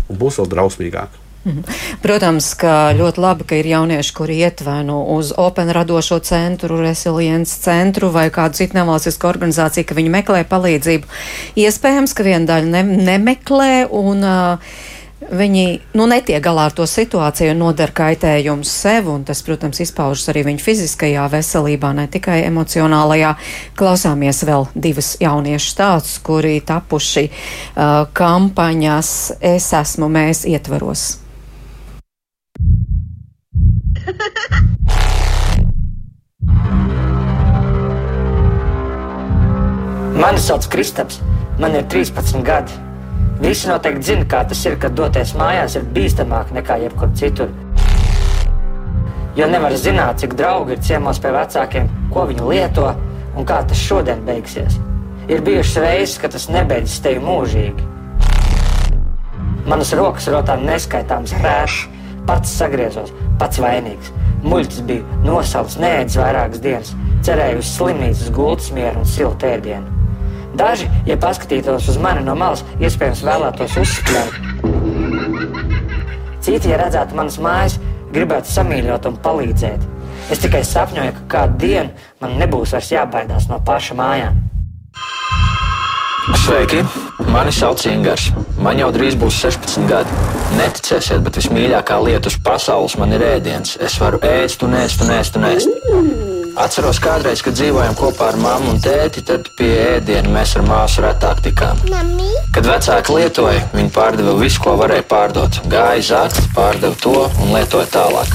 [0.09, 1.25] un būs vēl drausmīgāk.
[1.49, 1.62] Mhm.
[2.03, 6.81] Protams, ka ļoti labi, ka ir jaunieši, kuri iet vai nu uz Open radošo centru,
[6.83, 11.09] Resilience centru vai kādu citu nevalstisku organizāciju, ka viņi meklē palīdzību.
[11.62, 14.77] Iespējams, ka viena daļa ne, nemeklē un uh,
[15.18, 15.64] Viņi
[15.98, 20.44] nu, netiek galā ar to situāciju un nodara kaitējumu sev, un tas, protams, izpaužas arī
[20.46, 23.35] viņu fiziskajā veselībā, ne tikai emocionālajā.
[23.78, 31.18] Klausāmies vēl divas jauniešu stāstus, kuri tapuši uh, kampaņas Es esmu mēs ietvaros.
[40.18, 41.20] Mani sauc Kristaps,
[41.59, 42.88] man ir 13 gadi.
[43.38, 47.53] Visi noteikti zina, kā tas ir, kad doties mājās ir bīstamāk nekā jebkur citur.
[49.38, 52.88] Jo nevar zināt, cik draugi ir ciemos pie vecākiem, ko viņi lieto
[53.38, 54.81] un kā tas šodien beigsies.
[55.31, 57.87] Ir bijušas reizes, kad tas nebeidzas tevi mūžīgi.
[59.70, 61.85] Manas rokas rotā neskaitāms rēšs,
[62.27, 64.11] pats sagriezos, pats vainīgs.
[64.42, 66.90] Muļķis bija nosaucis, neēdis vairākas dienas,
[67.27, 69.98] cerēju uz slimnīcas gultas mieru un siltu ēdienu.
[70.59, 74.35] Daži, ja paskatītos uz mani no malas, iespējams vēlētos uzspļaut.
[76.42, 77.79] Citi, ja redzētu manas mājas,
[78.14, 79.87] gribētu samīļot un palīdzēt.
[80.33, 84.42] Es tikai sapņoju, ka kādu dienu man nebūs vairs jābaidās no paša mājām.
[86.42, 86.83] Sveiki!
[87.33, 88.31] Mani sauc Ingūns.
[88.64, 90.16] Man jau drīz būs 16 gadi.
[90.59, 93.77] Neticēsiet, bet vismīļākā lieta uz pasaules man ir ēdiens.
[93.85, 96.28] Es varu ēst un ēst un ēst un ēst.
[96.59, 101.05] Atceros, kādreiz, kad dzīvojām kopā ar mammu un tēti, tad pie ēdiena mēs ar māsu
[101.05, 101.79] retāk tikām.
[101.87, 102.33] Mami?
[102.55, 105.61] Kad vecāki lietoja, viņi pārdeva visu, ko varēja pārdot.
[105.71, 108.35] Gāja zakt, pārdeva to un lietoja tālāk.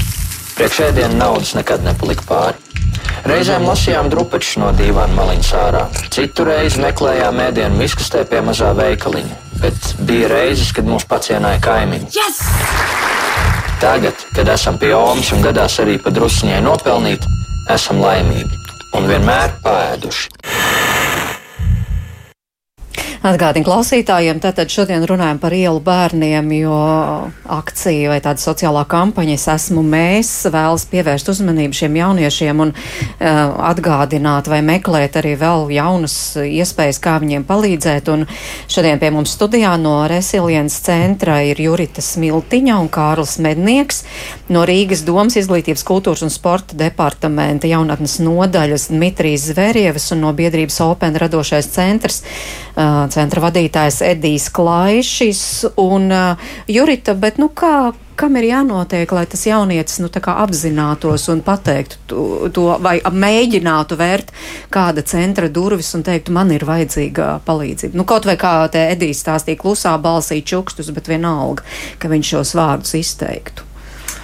[0.56, 2.64] Priekš ēdienu naudas nekad nepalika pāri.
[3.28, 5.84] Reizēm lasījām drupačus no dīvāna maliņas ārā.
[6.08, 9.38] Citu reizi meklējām ēdienu viskastē pie mazā veikaliņa.
[9.60, 12.12] Bet bija reizes, kad mūs pacienāja kaimiņi.
[12.16, 12.40] Yes!
[13.84, 17.28] Tagad, kad esam pie Omas un gadās arī pa drusciņai nopelnīt,
[17.72, 18.60] esam laimīgi
[18.98, 20.93] un vienmēr pāēduši.
[23.24, 26.76] Atgādinu klausītājiem, tātad šodien runājam par ielu bērniem, jo
[27.56, 33.30] akcija vai tāda sociālā kampaņa es esmu mēs vēlas pievērst uzmanību šiem jauniešiem un uh,
[33.70, 38.12] atgādināt vai meklēt arī vēl jaunas iespējas, kā viņiem palīdzēt.
[38.12, 38.26] Un
[38.68, 44.04] šodien pie mums studijā no Resilience centra ir Jurita Smiltiņa un Kārlis Mednieks
[44.52, 50.84] no Rīgas domas izglītības kultūras un sporta departamenta jaunatnes nodaļas Dmitrijs Zverjevs un no biedrības
[50.84, 52.20] Open radošais centrs.
[52.76, 55.44] Uh, centra vadītājs Edijs Klaišis
[55.82, 61.42] un uh, Jurita, bet nu kā, kam ir jānotiek, lai tas jaunietis nu, apzinātos un
[61.46, 64.34] pateiktu to, to, vai mēģinātu vērt
[64.74, 67.98] kāda centra durvis un teiktu, man ir vajadzīga palīdzība.
[67.98, 71.66] Nu, kaut vai kā te Edijs stāstīja klusā balsī čukstus, bet vienalga,
[72.00, 73.70] ka viņš šos vārdus izteiktu.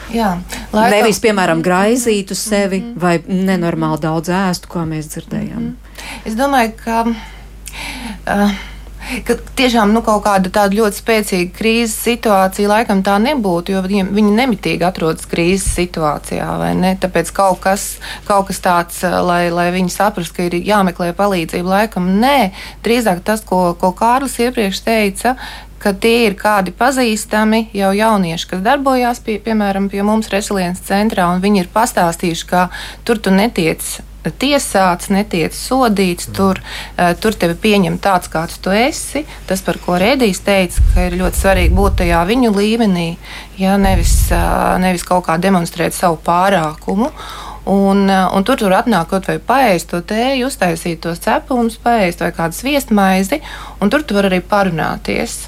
[0.10, 0.30] Jā,
[0.73, 0.89] laika...
[0.95, 3.02] Nevis, piemēram, graizītu sevi mm -hmm.
[3.02, 5.60] vai nenormāli daudz ēstu, kā mēs dzirdējām.
[5.60, 6.25] Mm -hmm.
[6.25, 7.06] Es domāju, ka.
[8.25, 8.52] Uh,
[9.27, 14.07] ka tiešām nu, kaut kāda tāda ļoti spēcīga krīzes situācija laikam tā nebūtu, jo viņi,
[14.15, 16.95] viņi nemitīgi atrodas krīzes situācijā, ne?
[16.99, 17.87] Tāpēc kaut kas,
[18.27, 22.51] kaut kas tāds, lai, lai viņi saprastu, ka ir jāmeklē palīdzība, laikam nē.
[22.85, 25.35] Drīzāk tas, ko, ko Kārlis iepriekš teica,
[25.79, 31.29] ka tie ir kādi pazīstami jau jaunieši, kas darbojās pie, piemēram pie mums Resilience centrā,
[31.31, 32.67] un viņi ir pastāstījuši, ka
[33.07, 33.99] tur tu netiec
[34.39, 36.29] tiesāts, netiek sodīts.
[36.36, 39.25] Tur, uh, tur tevi pieņem tāds, kāds tu esi.
[39.49, 43.10] Tas, par ko Rēdijs teica, ka ir ļoti svarīgi būt tajā viņu līmenī,
[43.60, 47.12] ja nevis, uh, nevis kaut kā demonstrēt savu pārākumu.
[47.69, 52.32] Un, un tur tur atnāk kaut vai paēst to tēju, uztaisīt tos cepumus, paēst vai
[52.34, 53.43] kādu viestmaizi,
[53.77, 55.43] un tur tu vari arī parunāties.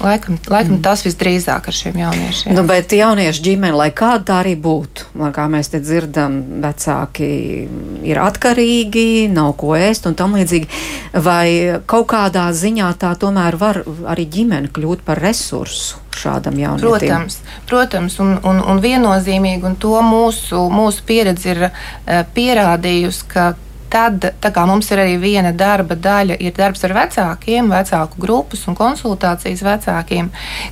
[0.00, 0.82] Laikam, laikam mm.
[0.84, 2.54] tas visdrīzāk ar šiem jauniešiem.
[2.56, 7.30] Nu, bet jauniešu ģimene, lai kāda tā arī būtu, kā mēs te dzirdam, vecāki
[8.08, 10.70] ir atkarīgi, nav ko ēst un tam līdzīgi.
[11.20, 16.00] Vai kaut kādā ziņā tā tomēr var arī ģimene kļūt par resursu?
[16.20, 16.88] Šādam jaunietim.
[16.90, 17.36] Protams,
[17.70, 23.52] protams un, un, un viennozīmīgi, un to mūsu, mūsu pieredze ir uh, pierādījusi, ka
[23.90, 28.62] Tad, tā kā mums ir arī viena darba daļa, ir darbs ar vecākiem, vecāku grupas
[28.70, 30.28] un konsultācijas vecākiem,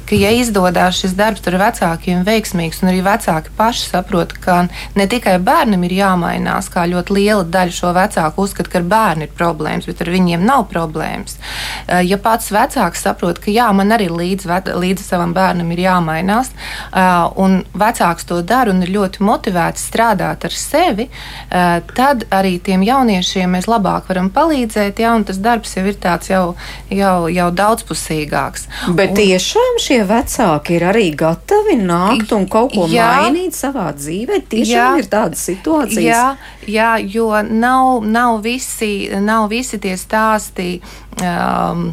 [0.06, 4.60] ka, ja izdodas šis darbs ar vecākiem veiksmīgs, un arī vecāki paši saprot, ka
[4.94, 9.26] ne tikai bērnam ir jāmainās, kā ļoti liela daļa šo vecāku uzskata, ka ar bērnu
[9.26, 11.40] ir problēmas, bet ar viņiem nav problēmas.
[11.88, 14.46] Eh, ja pats vecāks saprot, ka jā, man arī līdz,
[14.78, 20.46] līdz savam bērnam ir jāmainās, eh, un vecāks to dara un ir ļoti motivēts strādāt
[20.46, 21.10] ar sevi,
[21.50, 25.84] eh, tad arī tiem jauniem jauniešiem mēs labāk varam palīdzēt, ja, un tas darbs jau
[25.88, 26.54] ir tāds jau,
[26.92, 28.68] jau, jau daudzpusīgāks.
[28.96, 33.90] Bet un, tiešām šie vecāki ir arī gatavi nākt un kaut ko jā, mainīt savā
[33.96, 34.42] dzīvē.
[34.48, 36.04] Tiešām jā, ir tādas situācijas.
[36.04, 36.26] Jā,
[36.68, 40.78] jā jo nav, nav, visi, nav visi tie stāsti.
[41.18, 41.90] Um,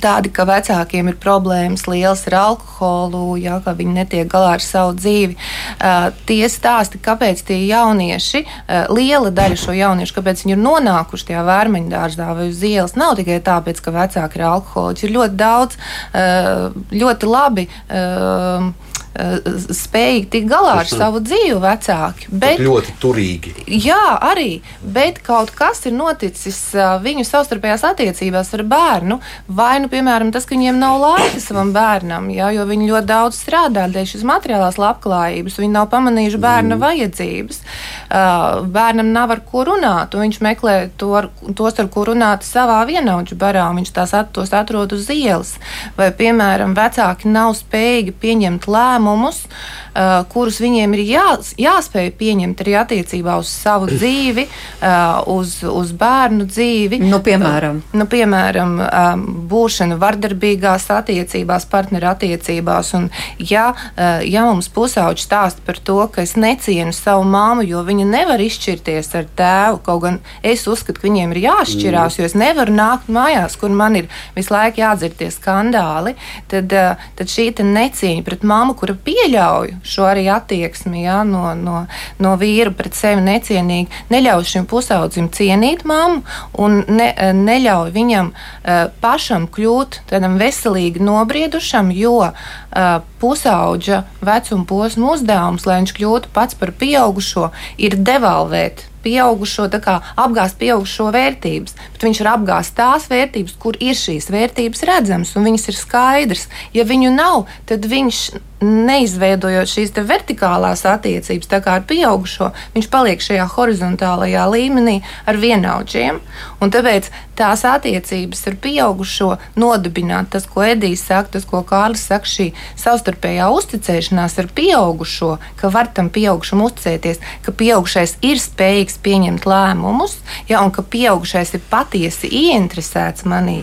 [0.00, 4.94] tādi, ka vecākiem ir problēmas liels ar alkoholu, ja, ka viņi netiek galā ar savu
[4.98, 5.36] dzīvi.
[5.36, 11.28] Uh, tie stāsti, kāpēc tie jaunieši, uh, liela daļa šo jauniešu, kāpēc viņi ir nonākuši
[11.32, 15.08] tajā vērmeņu dārzā vai uz ielas, nav tikai tāpēc, ka vecāki ir alkoholiķi.
[15.08, 15.82] Ir ļoti daudz,
[16.14, 17.68] uh, ļoti labi.
[17.88, 18.72] Uh,
[19.12, 22.28] spējīgi tikt galā ar savu dzīvi vecāki.
[22.30, 23.52] Bet, bet ļoti turīgi.
[23.84, 24.62] Jā, arī.
[24.80, 29.18] Bet kaut kas ir noticis eh, viņu savstarpējās attiecībās ar bērnu.
[29.52, 33.40] Vai, nu, piemēram, tas, ka viņiem nav laika savam bērnam, jā, jo viņi ļoti daudz
[33.42, 35.60] strādā dēļ šīs materiālās labklājības.
[35.60, 36.86] Viņi nav pamanījuši bērna mm.
[36.86, 37.62] vajadzības.
[38.08, 42.48] Eh, bērnam nav ar ko runāt, un viņš meklē to, ar, tos, ar ko runāt
[42.48, 43.68] savā vienaudžu barā.
[43.76, 45.58] Viņš tās at, tos atrod uz ielas.
[46.00, 51.26] Vai, piemēram, vecāki nav spējīgi pieņemt lēmumus lēmumus, uh, kurus viņiem ir jā,
[51.58, 57.02] jāspēj pieņemt arī attiecībā uz savu dzīvi, uh, uz, uz bērnu dzīvi.
[57.02, 62.94] Nu, piemēram, uh, nu, piemēram um, būšana vardarbīgās attiecībās, partneru attiecībās.
[62.98, 67.82] Un, ja, uh, ja mums pusauģis stāsta par to, ka es necienu savu māmu, jo
[67.86, 72.20] viņa nevar izšķirties ar tēvu, kaut gan es uzskatu, ka viņiem ir jāšķirās, mm.
[72.20, 76.14] jo es nevaru nākt mājās, kur man ir visu laiku jādzird skandāli,
[76.50, 81.86] tad, uh, tad šī necieņa pret māmu, kura pieļauj šo arī attieksmi ja, no, no,
[82.18, 86.22] no vīra pret sevi necienīgi, neļauj šim pusaudzim cienīt mammu
[86.58, 95.12] un ne, neļauj viņam uh, pašam kļūt tādam veselīgi nobriedušam, jo uh, pusauģa vecuma posma
[95.14, 102.06] uzdevums, lai viņš kļūtu pats par pieaugušo, ir devalvēt pieaugušo, kā apgāzt pieaugušo vērtības, bet
[102.06, 106.46] viņš var apgāzt tās vērtības, kur ir šīs vērtības redzamas un viņas ir skaidras.
[106.76, 108.22] Ja viņu nav, tad viņš
[108.62, 116.20] neizveidojot šīs vertikālās attiecības, ar pieaugušo, viņš paliek šajā horizontālajā līmenī ar vienaudžiem.
[116.62, 122.48] Tāpēc tās attiecības ar pieaugušo nodibināt, tas, ko Edijs saka, tas, ko Kārlis saka, šī
[122.80, 130.18] savstarpējā uzticēšanās ar pieaugušo, ka var tam pieaugušam uzticēties, ka pieaugušais ir spējīgs pieņemt lēmumus,
[130.50, 133.62] ja, un ka pieaugušais ir patiesi ieinteresēts manī.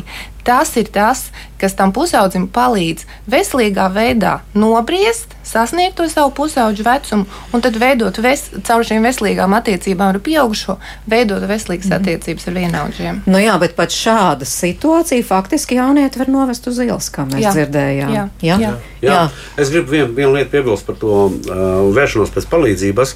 [0.50, 1.28] Tas ir tas,
[1.60, 8.18] kas tam pusaudzim palīdz veselīgā veidā nobriest, sasniegt to savu pusauģu vecumu un tad veidot
[8.24, 10.78] ves, caur šīm veselīgām attiecībām ar pieaugušo,
[11.10, 11.98] veidot veselīgas mm.
[12.00, 13.22] attiecības ar vienaudžiem.
[13.30, 17.56] Nu jā, bet pat šāda situācija faktiski jaunieti var novest uz ielas, kā mēs jā.
[17.58, 18.16] dzirdējām.
[18.16, 18.26] Jā.
[18.42, 18.60] Jā?
[18.64, 18.74] Jā.
[19.02, 19.10] Jā.
[19.10, 19.22] Jā.
[19.60, 23.16] Es gribu vienu vien lietu piebilst par to uh, vēršanos pēc palīdzības.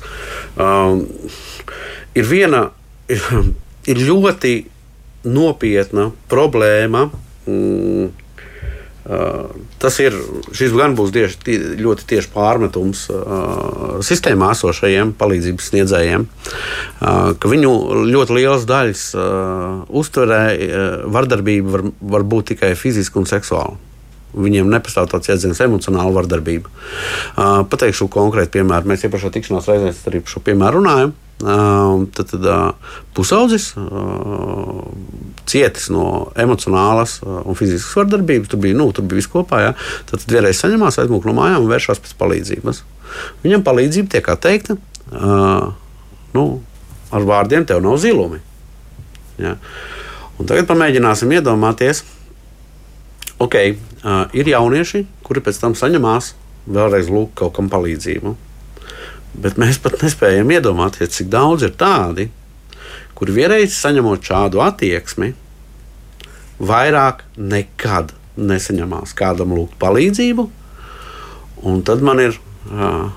[0.60, 1.06] Um,
[2.17, 2.65] ir viena,
[3.12, 3.23] ir,
[3.91, 4.58] ir ļoti
[5.23, 7.08] nopietna problēma
[7.47, 8.22] mm, Uh,
[9.84, 10.16] tas ir,
[10.56, 13.06] šis gan būs tieši, tie, ļoti tieši pārmetums
[14.08, 16.28] sistēmā esošajiem palīdzības sniedzējiem,
[17.00, 17.74] ka viņu
[18.08, 19.08] ļoti liels daļas
[20.04, 20.44] uztverē
[21.12, 21.84] vardarbība var,
[22.16, 23.76] var būt tikai fiziska un seksuāla.
[24.34, 26.72] Viņiem nepastāv tāds jēdziens, emocionāla vardarbība.
[27.70, 28.89] Pateikšu konkrēti piemēru.
[28.89, 31.13] Mēs iepriekšējā tikšanās reizē arī par šo piemēru runājam.
[31.43, 32.46] Tad tad
[33.17, 33.72] pusaudzis
[35.50, 38.52] cietis no emocionālas un fiziskas vardarbības.
[38.52, 39.60] Tur bija, nu, tur bija viss kopā.
[39.65, 39.74] Ja?
[40.10, 42.84] Tad, tad vienreiz saņemās aizmūku no mājām un vēršās pēc palīdzības.
[43.43, 44.78] Viņam palīdzība tiek atteikta
[46.34, 46.46] nu,
[47.13, 48.39] ar vārdiem: Tev nav zilumi.
[49.41, 49.58] Ja?
[50.39, 52.02] Un tagad pamēģināsim iedomāties,
[53.43, 53.60] ok,
[54.34, 56.34] ir jaunieši, kuri pēc tam saņemās
[56.74, 58.34] vēlreiz lūk kaut kam palīdzību.
[59.34, 62.28] Bet mēs pat nespējam iedomāties, cik daudz ir tādi,
[63.17, 65.32] kur vienreiz saņemot šādu attieksmi,
[66.62, 70.46] vairāk nekad nesaņemās kādam lūgt palīdzību.
[71.63, 73.10] Un tad man ir uh,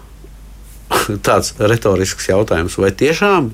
[1.27, 3.53] tāds retorisks jautājums, vai tiešām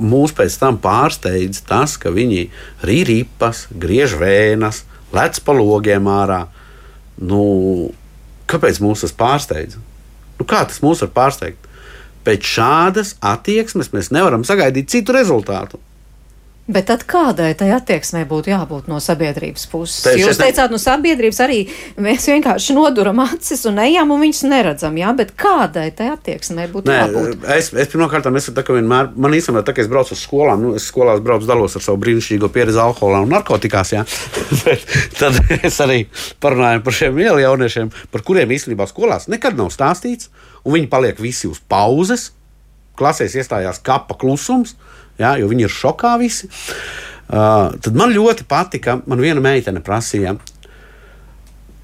[0.00, 2.48] mūs pēc tam pārsteidz tas, ka viņi
[2.86, 6.44] rīpas, griež vēnas, lec pa logiem ārā.
[7.20, 7.92] Nu,
[8.50, 9.76] kāpēc mūs tas pārsteidz?
[10.40, 11.68] Nu, kā tas mūs var pārsteigt?
[12.24, 15.80] Pēc šādas attieksmes mēs nevaram sagaidīt citu rezultātu.
[16.70, 20.04] Bet tad kādai tai attieksmei būtu jābūt no sabiedrības puses?
[20.04, 21.58] Te, Jūs teicāt, no sabiedrības arī
[21.98, 26.92] mēs vienkārši noduram acis un ejam un viņus neredzam, jā, bet kādai tai attieksmei būtu
[26.92, 27.46] Nē, jābūt?
[27.56, 30.62] Es, es pirmkārt, es tā kā vienmēr, man īstenībā, tā kā es braucu uz skolām,
[30.62, 34.04] nu, es skolās braucu dalos ar savu brīnišķīgo pieredzi alkoholā un narkotikās, jā.
[35.20, 36.04] tad es arī
[36.44, 40.30] parunāju par šiem ielu jauniešiem, par kuriem īstenībā skolās nekad nav stāstīts,
[40.62, 42.30] un viņi paliek visi uz pauzes,
[43.00, 44.76] klasēs iestājās kapa klusums
[45.20, 46.50] ja, jo viņi ir šokā visi.
[47.30, 50.34] Uh, tad man ļoti patika, man viena meitene prasīja,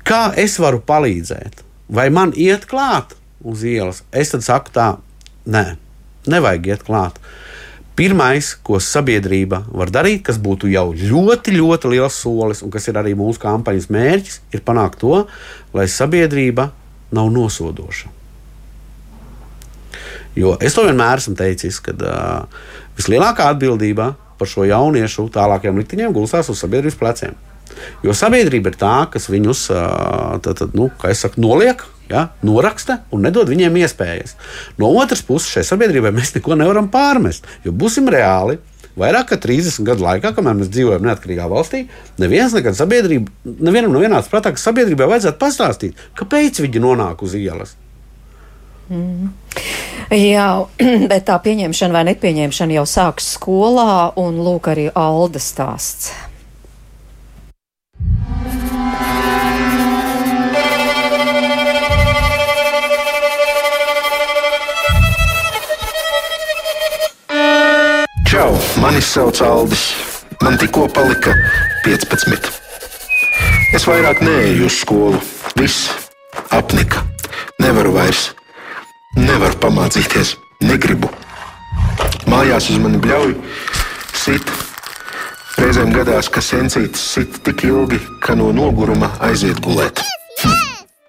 [0.07, 3.15] kā es varu palīdzēt, vai man iet klāt
[3.47, 4.03] uz ielas.
[4.11, 4.89] Es tad saku tā,
[5.47, 5.77] nē,
[6.27, 7.21] nevajag iet klāt.
[7.97, 12.99] Pirmais, ko sabiedrība var darīt, kas būtu jau ļoti, ļoti liels solis, un kas ir
[13.01, 15.23] arī mūsu kampaņas mērķis, ir panākt to,
[15.73, 16.69] lai sabiedrība
[17.17, 18.13] nav nosodoša.
[20.37, 22.67] Jo es to vienmēr esmu teicis, ka uh,
[22.99, 27.37] vislielākā atbildība par šo jauniešu tālākajiem likteņiem gulstās uz sabiedrības pleciem.
[28.05, 29.67] Jo sabiedrība ir tā, kas viņus
[30.45, 34.37] tad, tad, nu, saku, noliek, ja, noraksta un nedod viņiem iespējas.
[34.81, 37.49] No otras puses, šai sabiedrībai mēs neko nevaram pārmest.
[37.67, 38.59] Jo būsim reāli,
[38.97, 41.85] vairāk kā 30 gadu laikā, kamēr mēs dzīvojam neatkarīgā valstī,
[42.23, 47.37] neviens nekad sabiedrība, nevienam nav vienāds prātā, ka sabiedrībai vajadzētu pastāstīt, kāpēc viņi nonāk uz
[47.39, 47.77] ielas.
[48.87, 49.33] Mm.
[50.15, 50.51] Jā,
[51.11, 56.13] bet tā pieņemšana vai nepieņemšana jau sākas skolā, un lūk, arī Alda stāsts.
[68.31, 69.89] Čau, mani sauc Aldis.
[70.45, 71.33] Man tikko palika
[71.87, 72.53] 15.
[73.75, 75.23] Es vairāk neeju uz skolu.
[75.57, 75.91] Viss
[76.53, 77.07] apnika.
[77.59, 78.36] Nevaru vairs
[79.17, 81.09] Nevaru pamācīties, negribu.
[82.29, 83.33] Mājās uz mani bļauj,
[84.13, 84.51] sit.
[85.57, 90.03] Reizēm gadās, ka sencītis sit tik ilgi, ka no noguruma aiziet gulēt.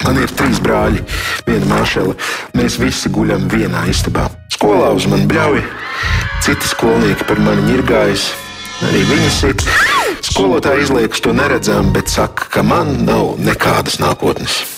[0.05, 1.03] Man ir trīs brāļi,
[1.49, 2.15] viena māšela.
[2.55, 4.29] Mēs visi guļam vienā istabā.
[4.55, 5.59] Skolā uz mani bļauj,
[6.47, 8.29] citi skolnieki par mani ir gājis.
[8.87, 9.67] Arī viņi sit.
[10.31, 14.76] Skolotāji izliekas to neredzam, bet saka, ka man nav nekādas nākotnes.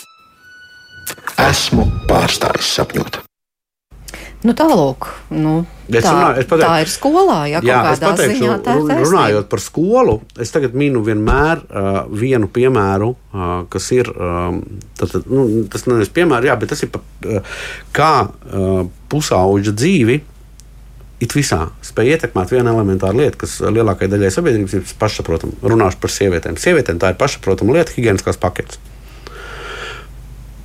[1.50, 3.24] Esmu pārstājis sapņot.
[4.40, 8.54] Nu, tālāk, nu, Es tā, runāju, pateikšu, tā ir skolā, ja jā, es pateikšu, ziņā
[8.64, 9.08] tā ir taisnība.
[9.10, 11.88] runājot par skolu, es tagad minu vienmēr uh,
[12.22, 14.62] vienu piemēru, uh, kas ir um,
[14.96, 17.58] tad, nu, tas nevis piemērs, jā, bet tas ir pa, uh,
[17.96, 20.20] kā uh, pusauģa dzīvi.
[21.20, 25.58] It visā spēj ietekmēt vienu elementāru lietu, kas lielākajai daļai sabiedrības ir pašsaprotama.
[25.68, 26.56] Runāšu par sievietēm.
[26.56, 28.80] Sievietēm tā ir pašsaprotama lieta, higiēniskās paketes.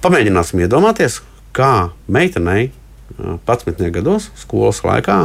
[0.04, 1.22] Pamēģināsim iedomāties,
[1.56, 2.66] kā meitenei
[3.16, 5.16] 11 gados, skolas laikā,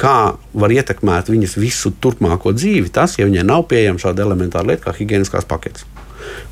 [0.00, 4.88] kā var ietekmēt viņas visu turpmāko dzīvi, tas, ja viņai nav pieejama šāda elementāra lieta
[4.88, 5.86] kā higiēniskās paketes.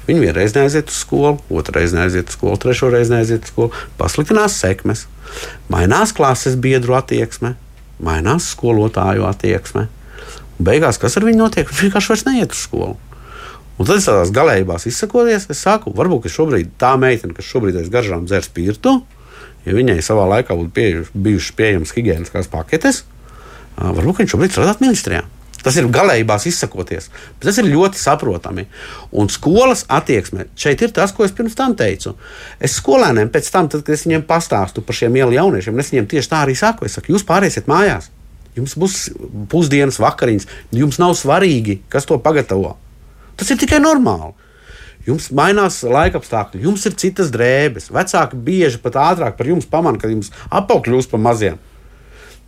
[0.06, 3.82] Viņa vienreiz neaiziet uz skolu, otrā reize neaiziet uz skolu, trešo reizi neaiziet uz skolu,
[3.98, 5.06] pasliktinās sekmes,
[5.72, 7.56] mainās klases biedru attieksme,
[7.98, 9.88] mainās skolotāju attieksme.
[10.62, 11.66] Beigās, kas ar viņu notiek?
[11.66, 12.94] Viņš vienkārši vairs neiet uz skolu.
[13.74, 17.90] Un tad es tādās galējībās izsakoties, es saku, varbūt šobrīd tā meitene, kas šobrīd aiz
[17.90, 19.00] garžām dzer spirtu,
[19.64, 23.02] ja viņai savā laikā būtu pie, bijušas pieejamas higiēniskās paketes,
[23.74, 25.24] varbūt viņš šobrīd strādā ministrijā.
[25.64, 28.66] Tas ir galējībās izsakoties, bet tas ir ļoti saprotami.
[29.16, 32.12] Un skolas attieksme šeit ir tas, ko es pirms tam teicu.
[32.60, 36.10] Es skolēniem pēc tam, tad, kad es viņiem pastāstu par šiem ielu jauniešiem, es viņiem
[36.12, 36.84] tieši tā arī saku.
[36.84, 38.10] Es saku, jūs pārēsiet mājās,
[38.58, 38.98] jums būs
[39.50, 42.76] pusdienas vakariņas, jums nav svarīgi, kas to pagatavo.
[43.38, 44.32] Tas ir tikai normāli.
[45.04, 47.90] Jums mainās laika apstākļi, jums ir citas drēbes.
[47.92, 51.58] Vecāki bieži pat ātrāk par jums pamana, kad jums apaugļi kļūst par maziem.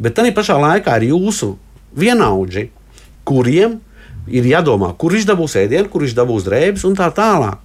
[0.01, 1.55] Bet tā pašā laikā ir jūsu
[1.97, 2.71] vienaudži,
[3.29, 3.79] kuriem
[4.29, 7.61] ir jādomā, kur viņš dabūs ēdienu, kur viņš dabūs drēbes un tā tālāk.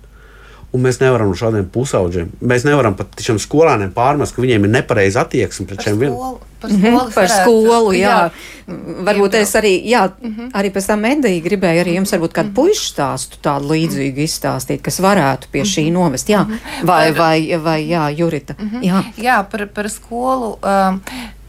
[0.73, 4.71] Un mēs nevaram no šādiem pusauģiem, mēs nevaram pat šiem skolēniem pārmest, ka viņiem ir
[4.71, 6.37] nepareiza attieksme pret šiem vieniem.
[6.61, 8.07] Par Mhm, skolu, par skolu, jā.
[8.07, 8.75] jā.
[9.03, 10.51] Varbūt es arī, jā, Mhm.
[10.53, 14.99] arī pēc tam mediju gribēju arī jums varbūt kādu puišu stāstu tādu līdzīgu izstāstīt, kas
[14.99, 15.93] varētu pie šī Mhm.
[15.93, 16.27] novest.
[16.29, 16.45] Jā,
[16.83, 18.55] vai, vai, vai jā, Jurita.
[18.81, 19.03] Jā.
[19.17, 20.57] Jā, par, par skolu.
[20.63, 21.01] um,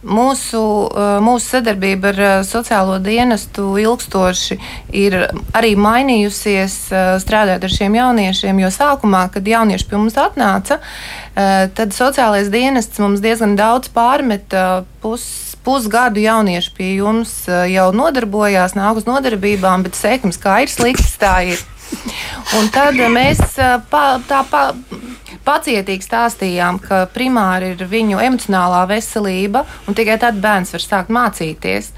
[0.03, 0.59] Mūsu,
[0.90, 4.57] uh, mūsu sadarbība ar uh, sociālo dienestu ilgstoši
[4.98, 5.14] ir
[5.55, 8.59] arī mainījusies, uh, strādājot ar šiem jauniešiem.
[8.64, 10.80] Jo sākumā, kad jaunieši pie mums atnāca,
[11.32, 15.24] tad sociālais dienests mums diezgan daudz pārmeta pus,
[15.64, 21.38] pusgadu jaunieši pie jums jau nodarbojās, nāk uz nodarbībām, bet sekums kā ir slikts, tā
[21.55, 21.62] ir.
[22.59, 23.40] Un tad mēs
[23.90, 24.62] pa, tā pa,
[25.47, 31.93] pacietīgi stāstījām, ka primāri ir viņu emocionālā veselība, un tikai tad bērns var sākt mācīties.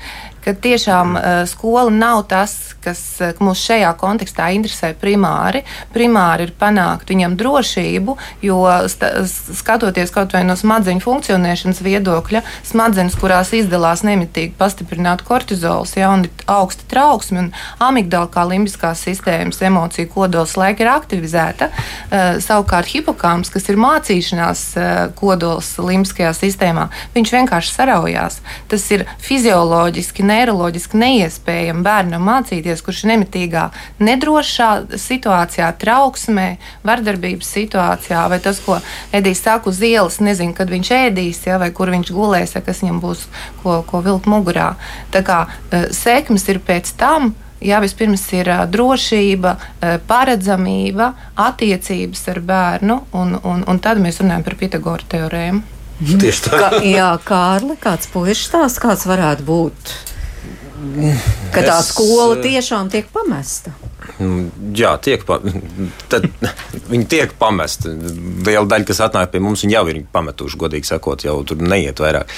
[0.45, 5.63] Ka tiešām uh, skola nav tas, kas uh, mūs šajā kontekstā interesē primāri.
[5.95, 8.59] Primāri ir panākt viņam drošību, jo
[9.57, 16.27] skatoties kaut vai no smadzeņu funkcionēšanas viedokļa, smadzenes, kurās izdalās nemitīgi pastiprināta kortizols, ja, un
[16.29, 17.51] ir augsta trauksme un
[17.83, 21.71] amigdala kā limbiskās sistēmas emociju kodols laika ir aktivizēta.
[21.71, 24.65] Uh, savukārt hipokāms, kas ir mācīšanās
[25.19, 28.41] kodols limbiskajā sistēmā, viņš vienkārši saraujās.
[28.71, 33.69] Tas ir fizioloģiski, neiroloģiski neiespējami bērnam mācīties, kurš ir nemitīgā,
[34.03, 34.71] nedrošā
[35.01, 36.49] situācijā, trauksmē,
[36.87, 38.81] vardarbības situācijā, vai tas, ko
[39.15, 42.83] Edijs saka uz ielas, nezinu, kad viņš ēdīs, ja, vai kur viņš gulēs, ja kas
[42.85, 43.27] viņam būs,
[43.63, 44.75] ko, ko vilkt mugurā.
[45.15, 47.35] Tā kā uh, sekmes ir pēc tam.
[47.65, 54.21] Jā, vispirms ir uh, drošība, uh, paredzamība, attiecības ar bērnu, un, un, un tad mēs
[54.21, 55.63] runājam par Pitagora teorēmu.
[56.03, 56.59] Tieši tā.
[56.59, 59.95] Ka, jā, Kārli, kāds puisis stāsts, kāds varētu būt?
[61.55, 63.73] Ka tā Es, skola eh, tiešām tiek pamesta.
[64.21, 65.39] Mm, Jā, tiek pa,
[66.13, 66.27] tad,
[66.93, 67.93] viņi tiek pamesti.
[68.47, 72.03] Liela daļa, kas atnāk pie mums, viņi jau ir pametuši, godīgi sakot, jau tur neiet
[72.05, 72.31] vairāk.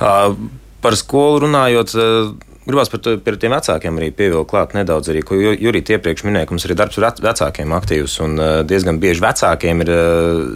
[0.00, 0.34] Uh,
[0.78, 2.28] Par skolu runājot, uh,
[2.68, 6.22] gribās par, to, par tiem vecākiem arī pievilkt klāt nedaudz, arī, ko Ju- Jurija iepriekš
[6.28, 8.14] minēja, ka mums arī darbs ar vec- vecākiem aktīvs.
[8.22, 9.90] Un uh, diezgan bieži vecākiem ir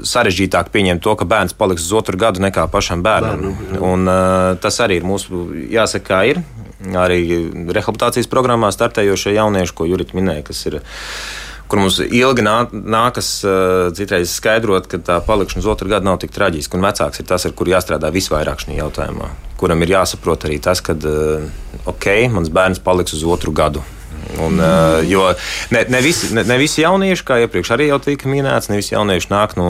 [0.07, 3.49] sarežģītāk pieņemt to, ka bērns paliks uz otru gadu nekā pašam bērnam.
[3.83, 5.43] Un, uh, tas arī ir mūsu,
[5.75, 6.43] jāsaka, kā ir.
[6.83, 7.23] Arī
[7.71, 10.81] rehabilitācijas programmā startējošie jaunieši, ko Jurita minēja, kas ir
[11.73, 16.19] kur mums ilgi nā, nākas uh, citreiz skaidrot, ka tā palikšana uz otru gadu nav
[16.21, 16.77] tik traģiska.
[16.77, 19.31] Un vecāks ir tas, ar kuru jāstrādā visvairāk šajā jautājumā,
[19.61, 21.49] kuram ir jāsaprot arī tas, ka uh,
[21.89, 23.85] ok, mans bērns paliks uz otru gadu.
[24.41, 25.27] Un, uh, jo
[25.75, 28.95] ne, ne, visi, ne, ne visi jaunieši, kā iepriekš arī jau tika minēts, ne visi
[28.95, 29.69] jaunieši nāk no,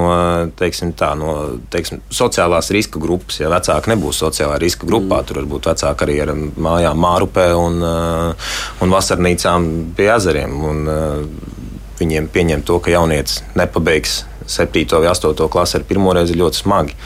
[0.58, 1.34] teiksim, tā, no
[1.72, 3.40] teiksim, sociālās riska grupas.
[3.42, 5.28] Ja vecāki nebūs sociālā riska grupā, mm.
[5.28, 8.52] tur varbūt vecāki arī ar mājām Mārupē un, uh,
[8.84, 10.60] un vasarnīcām pie ezeriem.
[10.70, 11.58] Un, uh,
[12.02, 14.86] viņiem pieņemt to, ka jaunietis nepabeigs 7.
[14.98, 15.48] vai 8.
[15.52, 16.96] klasi ar pirmo reizi ir ļoti smagi.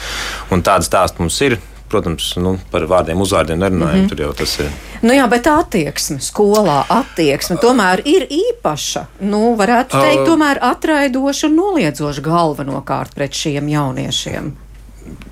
[0.55, 1.59] Un tādas stāsts mums ir.
[1.89, 3.95] Protams, nu, par vārdiem, uzvārdiem nerunājam.
[3.95, 4.05] Mm.
[4.05, 4.09] -hmm.
[4.09, 4.71] Tur jau tas ir.
[5.03, 9.05] Nu jā, bet attieksme skolā, attieksme tomēr ir īpaša.
[9.21, 14.53] Nu, varētu teikt, Uh, tomēr atraidoša un noliedzoša galvenokārt pret šiem jauniešiem.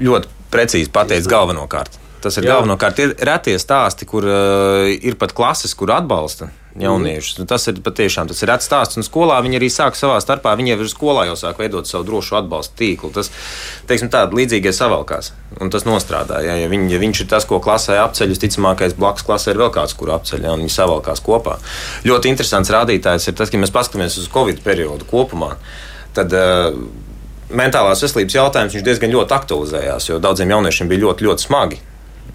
[0.01, 1.99] ļoti precīzi pateicis galvenokārt.
[2.21, 2.55] Tas ir Jā.
[2.55, 6.49] galvenokārt ir retie stāsti, kur uh, ir pat klases, kur atbalsta
[6.81, 7.39] jauniešus.
[7.39, 7.49] Mm.
[7.51, 8.99] Tas ir patiešām tas ir rets stāsts.
[8.99, 10.55] Un skolā viņi arī sāk savā starpā.
[10.59, 13.13] Viņi jau ir skolā jau sāk veidot savu drošu atbalstu tīklu.
[13.15, 13.31] Tas,
[13.91, 15.33] teiksim, tādi līdzīgie savalkās.
[15.63, 16.43] Un tas nostrādā.
[16.47, 19.73] Ja, ja, viņ, ja viņš ir tas, ko klasē apceļ, visticamākais blakus klasē ir vēl
[19.75, 21.61] kāds, kur apceļ, ja, un viņi savalkās kopā.
[22.09, 25.55] Ļoti interesants rādītājs ir tas, ka mēs paskatāmies uz Covid periodu kopumā.
[26.15, 27.03] Tad, uh,
[27.55, 31.81] mentālās veselības jautājums diezgan ļoti aktualizējās, jo daudziem jauniešiem bija ļoti, ļoti smagi.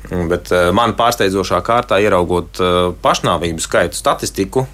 [0.10, 4.66] Un, Bet uh, man pārsteidzošā kārtā ieraugot uh, pašnāvību skaitu statistiku,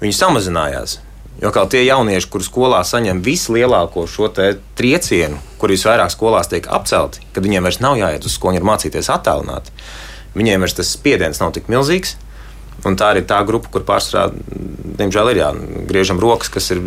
[0.00, 0.98] viņi samazinājās.
[1.42, 7.24] Jo kā tie jaunieši, kurus skolā saņem vislielāko šo triecienu, kur visvairāk skolās tiek apcelti,
[7.34, 9.72] kad viņiem vairs nav jāiet uz skolu, ir mācīties attēlināt,
[10.38, 12.14] viņiem vairs tas spiediens nav tik milzīgs.
[12.84, 14.28] Un tā ir tā grupa, kur pārsvarā,
[14.98, 16.82] diemžēl, ir jāgriežam rokas, kas ir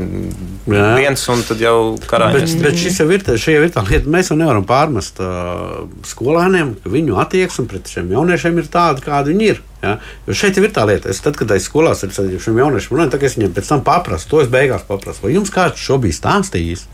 [0.69, 0.91] Jā.
[0.99, 4.09] viens, un tad jau karā Bet, bet šis jau ir, tā- jau ir tā lieta.
[4.13, 9.33] Mēs jau nevaram pārmest uh, skolēniem, ka viņu attieksme pret šiem jauniešiem ir tāda, kāda
[9.33, 9.63] viņi ir.
[9.81, 9.95] Ja?
[10.27, 13.23] Jo šeit ir tā lieta, es, tad, kad es skolās ar šiem jauniešiem runāju, tad
[13.23, 16.85] es viņiem pēc tam paprasu, to es beigās paprasu, vai jums kāds šo bija stāstījis?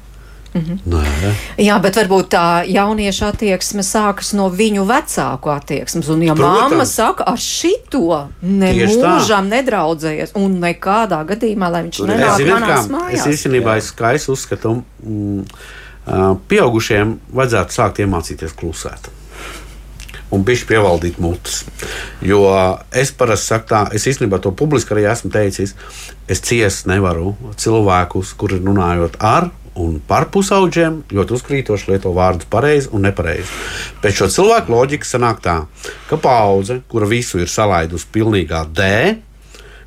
[0.53, 0.79] Mhm.
[0.85, 1.31] Nē.
[1.65, 6.09] Jā, bet varbūt tā jaunieša attieksme sākas no viņu vecāku attieksmes.
[6.13, 6.69] Un, ja Protams.
[6.69, 12.91] mamma saka, ar šito nemūžam nedraudzējies, un nekādā gadījumā, lai viņš nenāk manās kā, es
[12.93, 13.25] mājās.
[13.33, 15.47] īstenībā es, kā es uzskatu, mm,
[16.51, 19.09] pieaugušiem vajadzētu sākt iemācīties klusēt.
[20.33, 21.63] Un bija pievaldīt mutes.
[22.25, 22.45] Jo
[22.91, 25.75] es parasti saku, tā, es īstenībā to publiski arī esmu teicis.
[26.27, 32.91] Es ciest nevaru cilvēkus, kuri runājot ar un par pusauģiem, ļoti uzkrītoši lieto vārdus pareizi
[32.93, 33.49] un nepareizi.
[34.03, 35.55] Pēc šo cilvēku loģika sanāk tā,
[36.09, 38.89] ka paudze, kura visu ir salaidusi pilnīgā D,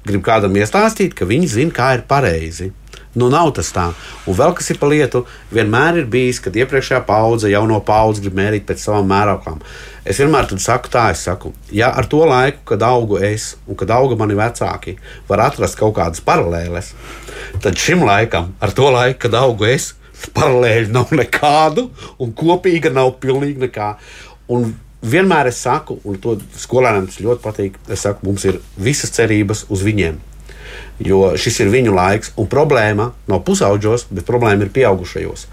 [0.07, 2.72] grib kādam iestāstīt, ka viņi zina, kā ir pareizi.
[3.17, 3.87] Nu, nav tas tā.
[4.29, 5.23] Un vēl kas ir pa lietu,
[5.55, 9.62] vienmēr ir bijis, kad iepriekšējā paudze, jauno paudze grib mērīt pēc savām mērokām.
[10.05, 13.91] Es vienmēr saku tā, es saku, ja ar to laiku, kad augu es un kad
[13.97, 14.99] auga mani vecāki,
[15.31, 16.93] var atrast kaut kādas paralēles,
[17.64, 19.95] tad šim laikam, ar to laiku, kad augu es,
[20.37, 21.89] paralēli nav nekādu,
[22.21, 23.91] un kopīga nav pilnīgi nekā.
[24.53, 29.17] Un vienmēr es saku, un to skolēniem tas ļoti patīk, es saku, mums ir visas
[29.17, 30.21] cerības uz viņiem.
[31.05, 35.47] Jo šis ir viņu laiks, un problēma nav pusauģos, bet problēma ir pieaugušajos.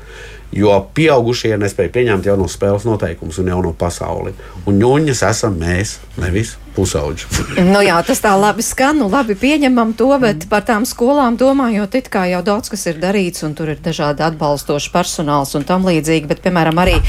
[0.53, 4.35] Jo pieaugušie nespēja pieņemt jauno spēles noteikumus un jauno pasauli.
[4.69, 7.25] Un ņūņas esam mēs, nevis pusauģi.
[7.69, 11.97] Nu jā, tas tā labi skan, nu labi pieņemam to, bet par tām skolām domājot,
[11.97, 15.85] it kā jau daudz kas ir darīts, un tur ir dažādi atbalstoši personāls un tam
[15.89, 16.99] līdzīgi, bet, piemēram, arī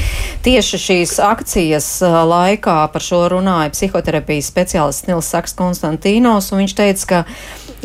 [0.45, 6.77] tieši šīs akcijas ā, laikā par šo runāja psihoterapijas speciālists Nils Saks Konstantīnos, un viņš
[6.77, 7.23] teica, ka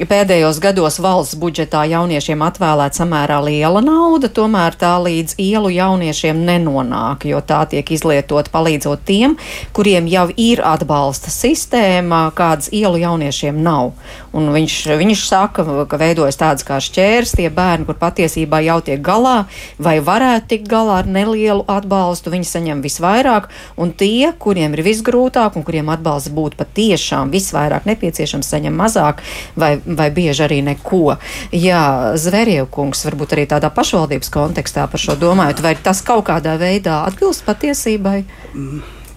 [0.00, 7.26] Pēdējos gados valsts budžetā jauniešiem atvēlēta samērā liela nauda, tomēr tā līdz ielu jauniešiem nenonāk,
[7.28, 9.36] jo tā tiek izlietota palīdzot tiem,
[9.76, 13.92] kuriem jau ir atbalsta sistēma, kādas ielu jauniešiem nav.
[14.36, 19.00] Un viņš, viņš saka, ka veidojas tādas kā šķērs, tie bērni, kur patiesībā jau tiek
[19.02, 19.48] galā
[19.82, 23.48] vai varētu tikt galā ar nelielu atbalstu, viņi saņem visvairāk,
[23.80, 29.24] un tie, kuriem ir visgrūtāk un kuriem atbalsts būtu patiešām visvairāk nepieciešams, saņem mazāk
[29.58, 31.16] vai, vai bieži arī neko.
[31.50, 37.02] Jā, Zverjevkungs, varbūt arī tādā pašvaldības kontekstā par šo domājot, vai tas kaut kādā veidā
[37.10, 38.22] atbilst patiesībai?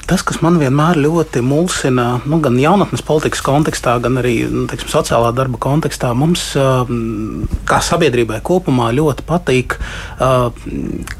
[0.03, 4.89] Tas, kas man vienmēr ļoti mulsina, nu, gan jaunatnes politikas kontekstā, gan arī nu, teiksim,
[4.91, 6.49] sociālā darba kontekstā, mums,
[7.69, 9.77] kā sabiedrībai kopumā, ļoti patīk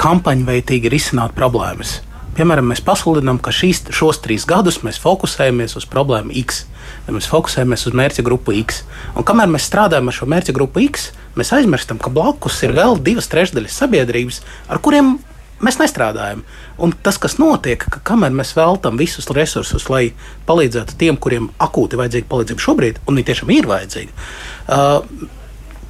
[0.03, 2.01] kampaņveitīgi risināt problēmas.
[2.33, 6.63] Piemēram, mēs pasludinām, ka šīs, šos trīs gadus mēs fokusējamies uz problēmu X.
[7.05, 8.81] vai Mēs fokusējamies uz mērķa grupu X.
[9.15, 12.97] Un kamēr mēs strādājam ar šo mērķa grupu X, mēs aizmirstam, ka blakus ir vēl
[13.05, 15.19] divas trešdaļas sabiedrības, ar kuriem
[15.61, 16.41] mēs nestrādājam.
[16.81, 20.09] Un tas, kas notiek, ka kamēr mēs veltam visus resursus, lai
[20.47, 24.27] palīdzētu tiem, kuriem akūti vajadzīga palīdzība šobrīd, un viņi tiešām ir vajadzīga,
[24.73, 25.31] uh,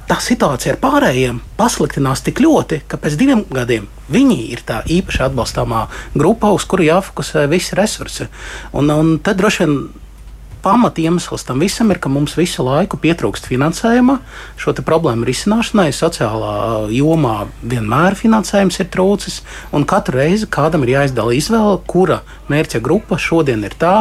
[0.08, 5.22] tā situācija ar pārējiem pasliktinās tik ļoti, ka pēc diviem gadiem viņi ir tā īpaši
[5.28, 8.28] atbalstāmā grupa, uz kuru jāfokusē visi resursi.
[8.76, 9.78] Un, un tad droši vien
[10.64, 14.18] pamat iemesls tam visam ir, ka mums visu laiku pietrūkst finansējuma
[14.60, 15.90] šo problēmu risināšanai.
[15.94, 16.54] Sociālā
[16.94, 19.42] jomā vienmēr finansējums ir trūcis,
[19.76, 23.96] un katru reizi kādam ir jāizdala izvēle, kura mērķa grupa šodien ir tā.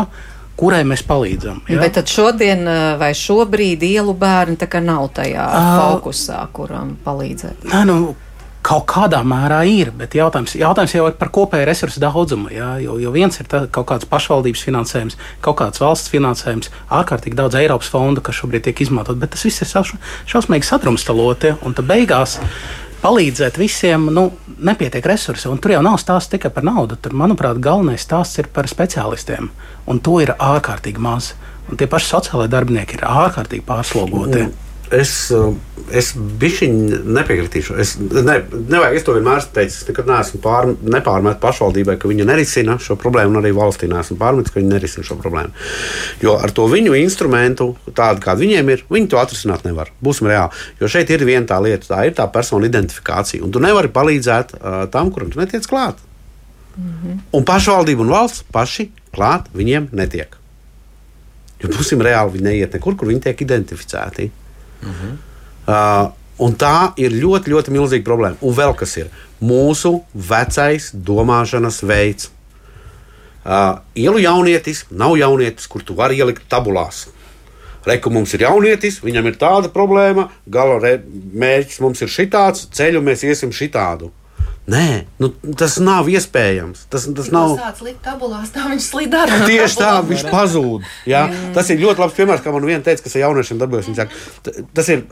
[0.54, 1.64] Kurai mēs palīdzam?
[1.66, 1.80] Ja?
[1.82, 4.54] Bet tad šodien eh, vai šobrīd ielu bērni
[4.86, 5.64] nav tajā Ā.
[5.80, 7.66] fokusā, kuram palīdzēt?
[7.72, 8.14] Nē, nu,
[8.64, 12.52] kaut kādā mērā ir, bet jautājums, jautājums jau ir par kopēju resursu daudzumu.
[12.54, 17.38] Jā, jo, jo viens ir tā, kaut kāds pašvaldības finansējums, kaut kāds valsts finansējums, ārkārtīgi
[17.40, 19.98] daudz Eiropas fondu, kas šobrīd tiek izmantot, bet tas viss ir šaus-
[20.32, 22.40] šausmīgi sadrumstalotie un tad beigās.
[23.04, 24.30] Palīdzēt visiem, nu,
[24.64, 25.50] nepietiek resursi.
[25.52, 26.96] Un tur jau nav stāsts tikai par naudu.
[26.96, 29.50] Tur, manuprāt, galvenais stāsts ir par speciālistiem.
[29.92, 31.34] Un to ir ārkārtīgi maz.
[31.68, 34.46] Un tie paši sociālai darbinieki ir ārkārtīgi pārslogoti.
[34.94, 35.56] Es, uh,
[35.96, 36.76] es bišķiņ
[37.16, 37.76] nepiekritīšu.
[37.82, 39.80] Es, ne, nevajag, es to vienmēr teicis.
[39.82, 44.20] Es nekad neesmu pār, nepārmetis pašvaldībai, ka viņa nerisina šo problēmu, un arī valstī neesmu
[44.22, 45.56] pārmetis, ka viņa nerisina šo problēmu.
[46.22, 49.90] Jo ar to viņu instrumentu, tādu kādu viņiem ir, viņi to atrisināt nevar.
[50.04, 50.64] Būsim reāli.
[50.82, 53.44] Jo šeit ir viena tā lieta, tā ir tā persona identifikācija.
[53.46, 56.02] Un tu nevari palīdzēt uh, tam, kuram tu netiec klāt.
[57.34, 60.38] Un pašvaldība un valsts paši klāt viņiem netiek.
[61.62, 64.32] Jo būsim reāli, viņi neiet nekur, kur viņi tiek identificēti.
[64.84, 66.12] Uh,
[66.44, 68.40] un tā ir ļoti, ļoti milzīga problēma.
[68.42, 69.12] Un vēl kas ir
[69.44, 72.32] mūsu vecais domāšanas veids.
[73.44, 77.08] Uh, ielu jaunietis nav jaunietis, kur tu vari ielikt tabulās.
[77.84, 83.26] Reku mums ir jaunietis, viņam ir tāda problēma, gala mērķis mums ir šitāds, ceļu mēs
[83.28, 84.14] iesim šitādu.
[84.72, 85.28] Nē, nu,
[85.60, 86.86] tas nav iespējams.
[86.92, 87.58] Tas, tas nav.
[87.60, 89.40] Sāc likt tabulās, tā viņš slīd arī.
[89.50, 90.86] Tieši tā, viņš pazūd.
[91.10, 91.26] Ja?
[91.56, 93.90] Tas ir ļoti labs piemērs, kā man viena teica, kas ar jauniešiem darbojas.
[93.92, 95.04] Viņa saka, "T- Tas ir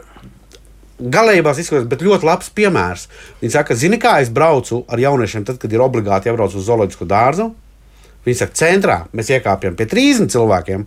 [1.02, 3.08] galējībās izskatās, bet ļoti labs piemērs.
[3.41, 7.08] Viņa saka, zini, kā es braucu ar jauniešiem, tad, kad ir obligāti jābrauc uz zooloģisku
[7.10, 7.52] dārzu.
[8.26, 10.86] Viņa saka, centrā mēs iekāpjam pie 30 cilvēkiem.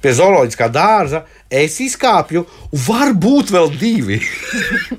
[0.00, 2.44] Pie zooloģiskā dārza es izkāpju,
[2.86, 4.18] varbūt vēl divi.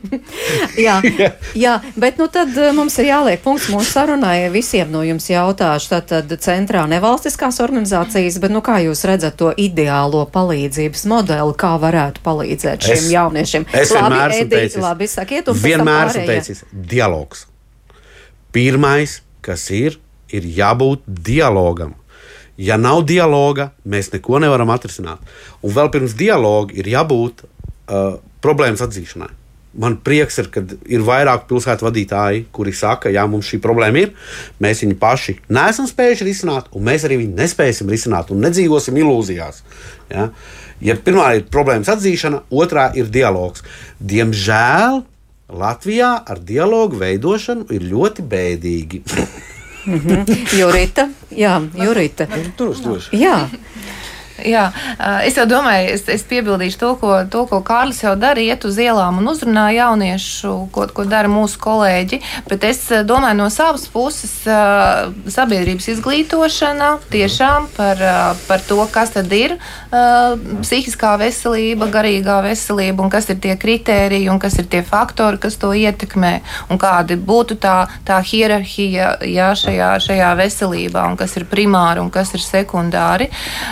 [0.85, 0.97] jā,
[1.65, 4.49] jā, bet nu tad eh, mums ir jāliek punkts mūsu sarunai.
[4.53, 10.25] Visiem no jums jautāšu, tātad centrā nevalstiskās organizācijas, bet nu kā jūs redzat to ideālo
[10.33, 13.69] palīdzības modeli, kā varētu palīdzēt šiem Es- jauniešiem?
[13.71, 17.47] Es vienmēr esmu Edi, teicis, labi, sakiet, un vienmēr esmu teicis, dialogs.
[18.51, 19.95] Pirmais, kas ir,
[20.35, 21.95] ir jābūt dialogam.
[22.61, 25.21] Ja nav dialoga, mēs neko nevaram atrisināt.
[25.65, 29.31] Un vēl pirms dialoga ir jābūt uh, problēmas atzīšanai.
[29.81, 34.09] Man prieks ir, ka ir vairāk pilsētu vadītāji, kuri saka, jā, mums šī problēma ir.
[34.61, 39.63] Mēs viņu paši neesam spējuši risināt, un mēs arī viņu nespēsim risināt, un nedzīvosim ilūzijās.
[40.11, 40.27] Ja?
[40.83, 43.63] Ja pirmā ir problēmas atzīšana, otrā ir dialogs.
[44.03, 45.05] Diemžēl
[45.51, 49.01] Latvijā ar dialogu veidošanu ir ļoti bēdīgi.
[49.85, 50.25] Mhm.
[50.59, 52.27] Jurita, jā, Jurita.
[52.57, 53.15] Tur uz došu.
[53.17, 53.47] Jā.
[54.47, 54.67] Jā,
[55.25, 58.77] es jau domāju, es, es piebildīšu to ko, to, ko Kārlis jau dara, iet uz
[58.81, 62.21] ielām un uzrunā jauniešu, ko, ko dara mūsu kolēģi.
[62.49, 64.33] Bet es domāju, no savas puses,
[65.35, 68.01] sabiedrības izglītošana tiešām par,
[68.47, 69.57] par to, kas tad ir
[69.91, 75.59] psihiskā veselība, garīgā veselība un kas ir tie kritēriji un kas ir tie faktori, kas
[75.61, 76.33] to ietekmē
[76.71, 77.77] un kādi būtu tā,
[78.07, 83.29] tā hierarhija jā, šajā, šajā veselībā un kas ir primāri un kas ir sekundāri.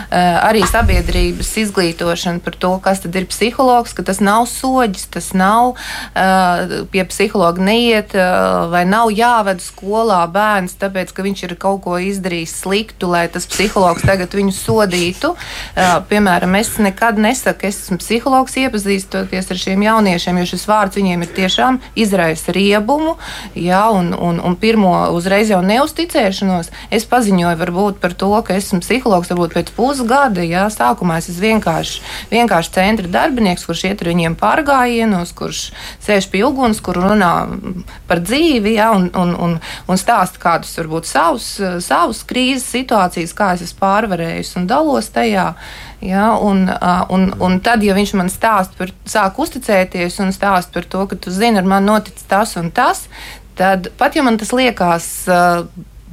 [0.09, 5.29] Ā, Arī sabiedrības izglītošana par to, kas tad ir psihologs, ka tas nav soģis, tas
[5.31, 11.53] nav uh, pie psihologa neiet uh, vai nav jāved skolā bērns, tāpēc, ka viņš ir
[11.61, 15.31] kaut ko izdarījis sliktu, lai tas psihologs tagad viņu sodītu.
[15.31, 20.99] Uh, piemēram, es nekad nesaku, es esmu psihologs iepazīstoties ar šiem jauniešiem, jo šis vārds
[20.99, 23.15] viņiem ir tiešām izraisa riebumu,
[23.55, 26.75] jā, un, un, un pirmo uzreiz jau neusticēšanos.
[26.91, 31.45] Es paziņoju varbūt par to, ka esmu psihologs, varbūt pēc pusgada, jā, sākumā es esmu
[31.45, 35.61] vienkārši, vienkārši centra darbinieks, kurš iet ar viņiem pārgājienos, kurš
[36.05, 37.33] sēž pie uguns, kur runā
[38.09, 41.51] par dzīvi, jā, un, un, un, un stāsta kādus, varbūt, savus,
[41.85, 45.53] savus krīzes situācijas, kā es esmu pārvarējis un dalos tajā.
[45.99, 46.63] Ja, un,
[47.11, 51.17] un, un tad, ja viņš man stāsta par, sāk uzticēties un stāsta par to, ka
[51.19, 53.03] tu zini, ar mani noticis tas un tas,
[53.59, 55.09] tad pat ja man tas liekas.
[55.27, 55.41] ā,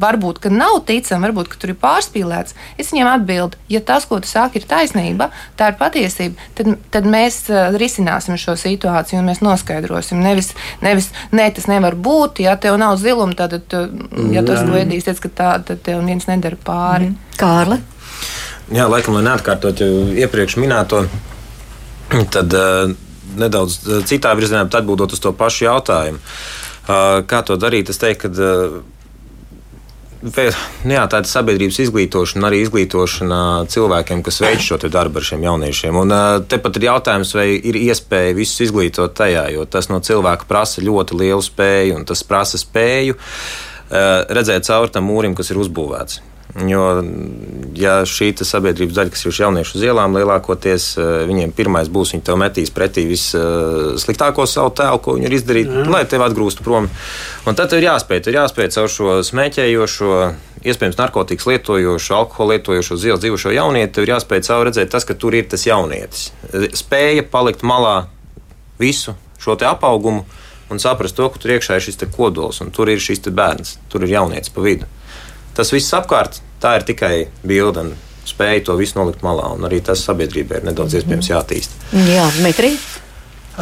[0.00, 2.56] Varbūt, ka nav ticami, varbūt, ka tur ir pārspīlēts.
[2.80, 7.08] Es viņiem atbildu, ja tas, ko tu saki, ir taisnība, tā ir patiesība, tad, tad
[7.08, 10.20] mēs uh, risināsim šo situāciju un mēs noskaidrosim.
[10.24, 10.52] Nevis,
[10.84, 13.86] nevis ne, tas nevar būt, ja tev nav ziluma, tad, tu,
[14.34, 14.68] ja tas Jā.
[14.74, 17.12] godīsies, ka tā, tad tev viens nedara pāri.
[17.12, 17.40] Mm.
[17.40, 17.80] Kārli?
[18.74, 19.88] Jā, laikam, lai neatkārtotu
[20.18, 21.04] iepriekš minēto,
[22.34, 22.96] tad uh,
[23.36, 26.20] nedaudz eh, citā virzienā atbildot uz to pašu jautājumu.
[26.86, 27.90] Uh, kā to darīt?
[27.90, 28.76] Es teiktu, ka uh,
[30.26, 35.98] Jā, tā ir sabiedrības izglītošana, arī izglītošana cilvēkiem, kas veic šo darbu ar šiem jauniešiem.
[36.02, 36.14] Un
[36.50, 41.20] tepat ir jautājums, vai ir iespēja visus izglītot tajā, jo tas no cilvēka prasa ļoti
[41.22, 43.18] lielu spēju, un tas prasa spēju
[44.36, 46.18] redzēt cauri tam mūrim, kas ir uzbūvēts.
[46.64, 47.02] Jo,
[47.76, 52.14] ja šī sabiedrības daļa, kas ir uz jauniešu uz ielām, lielākoties eh, viņiem pirmais būs,
[52.14, 56.88] viņi tev metīs pretī vissliktāko savu tēlu, ko viņi ir izdarījuši, lai tevi atgrūstu prom.
[57.44, 60.14] Un tad ir jāspēj, ir jāspēj caur šo smēķējošo,
[60.64, 65.18] iespējams, narkotikas lietojošo, alkoholu lietojošo, uz ielas dzīvošo jaunieti, ir jāspēj caur redzēt tas, ka
[65.18, 66.30] tur ir tas jaunietis.
[66.80, 68.06] Spēja palikt malā
[68.80, 70.24] visu šo apaugumu
[70.72, 74.08] un saprast to, ka tur iekšā ir šis kodols un tur ir šis bērns, tur
[74.08, 74.88] ir jaunietis pa vidu.
[75.56, 77.14] Tas viss apkārt, tā ir tikai
[77.46, 77.94] bilde un
[78.26, 79.52] spēja to visu nolikt malā.
[79.54, 81.78] Un arī tas sabiedrībai ir nedaudz iespējams jātīst.
[82.10, 82.78] Jā, Dmitrij.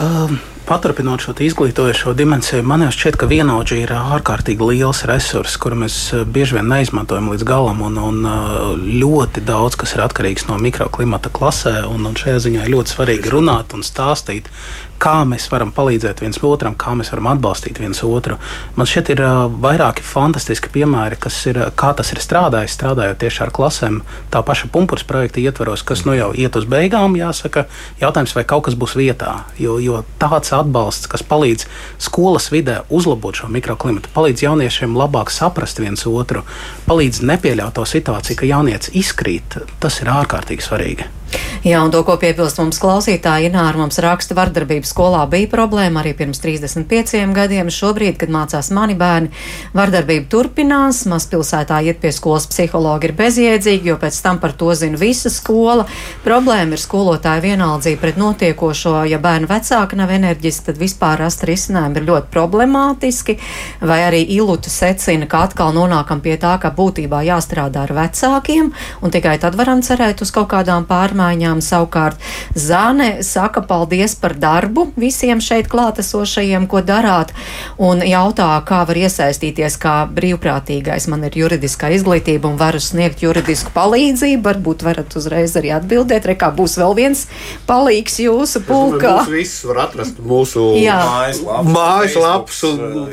[0.00, 5.98] Um, paturpinot šo izglītojošo dimensiju, man šķiet, ka vienaudži ir ārkārtīgi liels resurs, kuru mēs
[6.14, 7.82] uh, bieži vien neizmantojam līdz galam.
[7.84, 11.82] Un, un uh, ļoti daudz kas ir atkarīgs no mikroklimata klasē.
[11.90, 14.48] Un, un šajā ziņā ir ļoti svarīgi runāt un stāstīt,
[15.04, 18.38] kā mēs varam palīdzēt viens otram, kā mēs varam atbalstīt viens otru.
[18.78, 23.52] Man šeit ir uh, vairāki fantastiski piemēri, ir, kā tas ir strādājis, strādājot tieši ar
[23.54, 24.00] klasēm.
[24.32, 27.66] Tā paša pumpurs projekta ietvaros, kas nu jau iet uz beigām, jāsaka,
[28.00, 29.42] jautājums, vai kaut kas būs vietā.
[29.60, 31.66] Jo, jo tāds atbalsts, kas palīdz
[32.02, 36.44] skolas vidē uzlabot šo mikroklimatu, palīdz jauniešiem labāk saprast viens otru,
[36.88, 41.10] palīdz nepieļaut to situāciju, ka jaunieci izkrīt, tas ir ārkārtīgi svarīgi.
[41.64, 46.10] Jā, un to, ko piebilst mums klausītāji, Ināra mums raksta, vardarbības skolā bija problēma arī
[46.12, 47.70] pirms 35 gadiem.
[47.72, 49.30] Šobrīd, kad mācās mani bērni,
[49.72, 51.06] vardarbība turpinās.
[51.08, 55.86] Mazpilsētā iet pie skolas psihologi ir bezjēdzīgi, jo pēc tam par to zina visa skola.
[56.26, 58.98] Problēma ir skolotāja vienaldzība pret notiekošo.
[59.08, 63.38] Ja bērnu vecāki nav enerģiski, tad vispār rast risinājumu ir ļoti problemātiski.
[63.80, 69.16] Vai arī Iluta secina, ka atkal nonākam pie tā, ka būtībā jāstrādā ar vecākiem, un
[69.16, 71.60] tikai tad varam cerēt uz kaut kādām pārmaiņām ziņām.
[71.64, 72.20] Savukārt
[72.54, 77.32] Zāne saka paldies par darbu visiem šeit klātesošajiem, ko darāt,
[77.78, 81.08] un jautā, kā var iesaistīties kā brīvprātīgais.
[81.10, 84.42] Man ir juridiskā izglītība un varu sniegt juridisku palīdzību.
[84.44, 87.26] Varbūt varat uzreiz arī atbildēt, re, kā būs vēl viens
[87.66, 89.16] palīgs jūsu pulkā.
[89.24, 90.68] Mums viss var atrast mūsu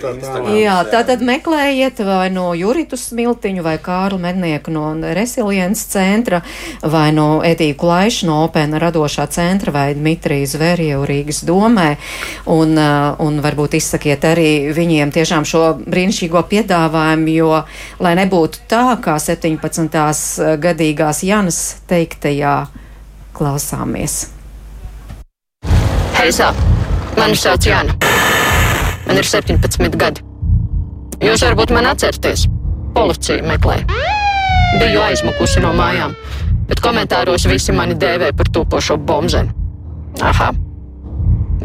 [0.02, 6.42] tā, jā, tā tad meklējiet vai no Juritu Smiltiņu vai Kārlu Mednieku no Resilience centra
[6.84, 11.96] vai no Etīku Laišu no Opēna radošā centra vai Dmitrija Zverjev Rīgas domē.
[12.50, 17.62] Un, uh, un varbūt izsakiet arī viņiem tiešām šo brīnišķīgo piedāvājumu, jo,
[18.02, 20.02] lai nebūtu tā, kā 17.
[20.62, 22.56] gadīgās Janas teiktajā,
[23.38, 24.24] klausāmies.
[26.18, 26.52] Heisā,
[27.18, 27.96] mani sauc Jāna.
[29.08, 30.26] Man ir 17 gadi.
[31.22, 32.48] Jūs varbūt mani atceraties.
[32.96, 33.84] Policija meklē.
[34.82, 36.16] Biju aizmukusi no mājām
[36.72, 39.52] bet komentāros visi mani dēvē par topošo bombzeni.
[40.24, 40.52] Aha,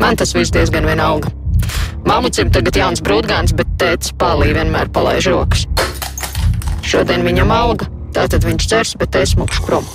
[0.03, 1.31] man tas viss diezgan vienalga.
[2.07, 5.67] Mamucim tagad jauns brūtgāns, bet tēts pālī vienmēr palaiž rokas.
[6.87, 9.87] Šodien viņam alga, tātad viņš cers, bet es mukšu prom.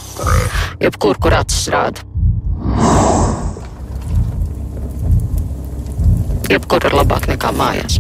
[0.84, 2.07] Jebkur, kur acis rāda.
[6.51, 7.99] Jebkur ir labāk nekā mājās.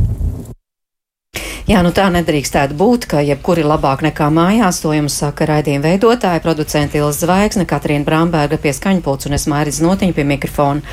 [1.71, 6.41] Jā, nu tā nedrīkstētu būt, ka jebkuri labāk nekā mājās, to jums saka raidījuma veidotāja,
[6.43, 10.83] producenta Ilza Zvaigzne, Katrīna Bramberga pie skaņpults un es Mairis Notiņa pie mikrofona.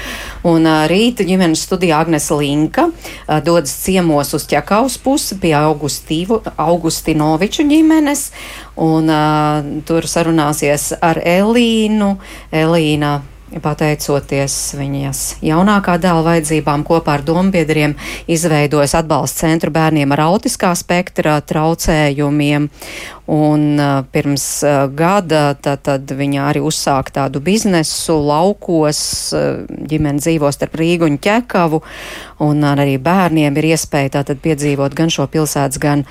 [0.47, 6.45] Un uh, rīta ģimenes studijā Agnes Linka uh, dodas ciemos uz ķekaus pusi pie Augustīvu,
[6.69, 8.29] Augustinoviču ģimenes
[8.79, 12.13] un uh, tur sarunāsies ar Elīnu.
[12.55, 13.17] Elīna
[13.63, 17.95] pateicoties viņas jaunākā dēla vajadzībām, kopā ar dombiedriem
[18.31, 22.69] izveidojas atbalsta centru bērniem ar autiskā spektra traucējumiem.
[23.29, 29.01] Un uh, pirms uh, gada tad, tad viņa arī uzsāka tādu biznesu laukos,
[29.37, 31.83] uh, ģimene dzīvo starp Rīgu un Ķekavu,
[32.47, 36.07] un arī bērniem ir iespēja tātad piedzīvot gan šo pilsētas, gan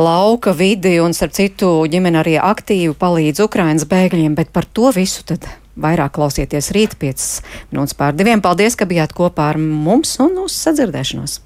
[0.00, 5.20] lauka vidi, un starp citu ģimene arī aktīvi palīdz Ukrainas bēgļiem, bet par to visu
[5.28, 5.44] tad
[5.80, 7.26] vairāk klausieties rīt 5
[7.72, 8.42] minūtes pār diviem.
[8.44, 11.40] Paldies, ka bijāt kopā ar mums un uz sadzirdēšanos!